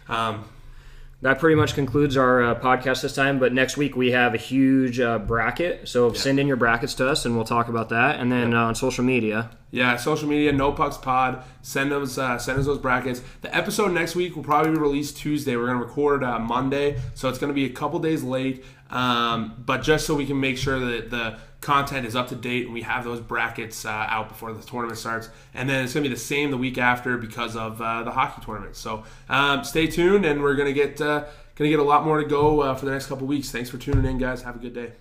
[0.07, 0.45] Um,
[1.23, 3.39] that pretty much concludes our uh, podcast this time.
[3.39, 5.89] But next week we have a huge uh, bracket.
[5.89, 6.19] So yeah.
[6.19, 8.21] send in your brackets to us, and we'll talk about that.
[8.21, 8.65] And then yeah.
[8.65, 11.43] uh, on social media, yeah, social media, No Pucks Pod.
[11.63, 13.23] Send us uh, send us those brackets.
[13.41, 15.57] The episode next week will probably be released Tuesday.
[15.57, 18.65] We're gonna record uh, Monday, so it's gonna be a couple days late.
[18.93, 22.67] Um, but just so we can make sure that the content is up to date
[22.67, 25.31] and we have those brackets uh, out before the tournament starts.
[25.55, 28.11] And then it's going to be the same the week after because of uh, the
[28.11, 28.77] hockey tournament.
[28.77, 31.25] So um, stay tuned, and we're going to get uh,
[31.57, 33.51] going to get a lot more to go uh, for the next couple weeks.
[33.51, 34.43] Thanks for tuning in, guys.
[34.43, 34.93] Have a good day.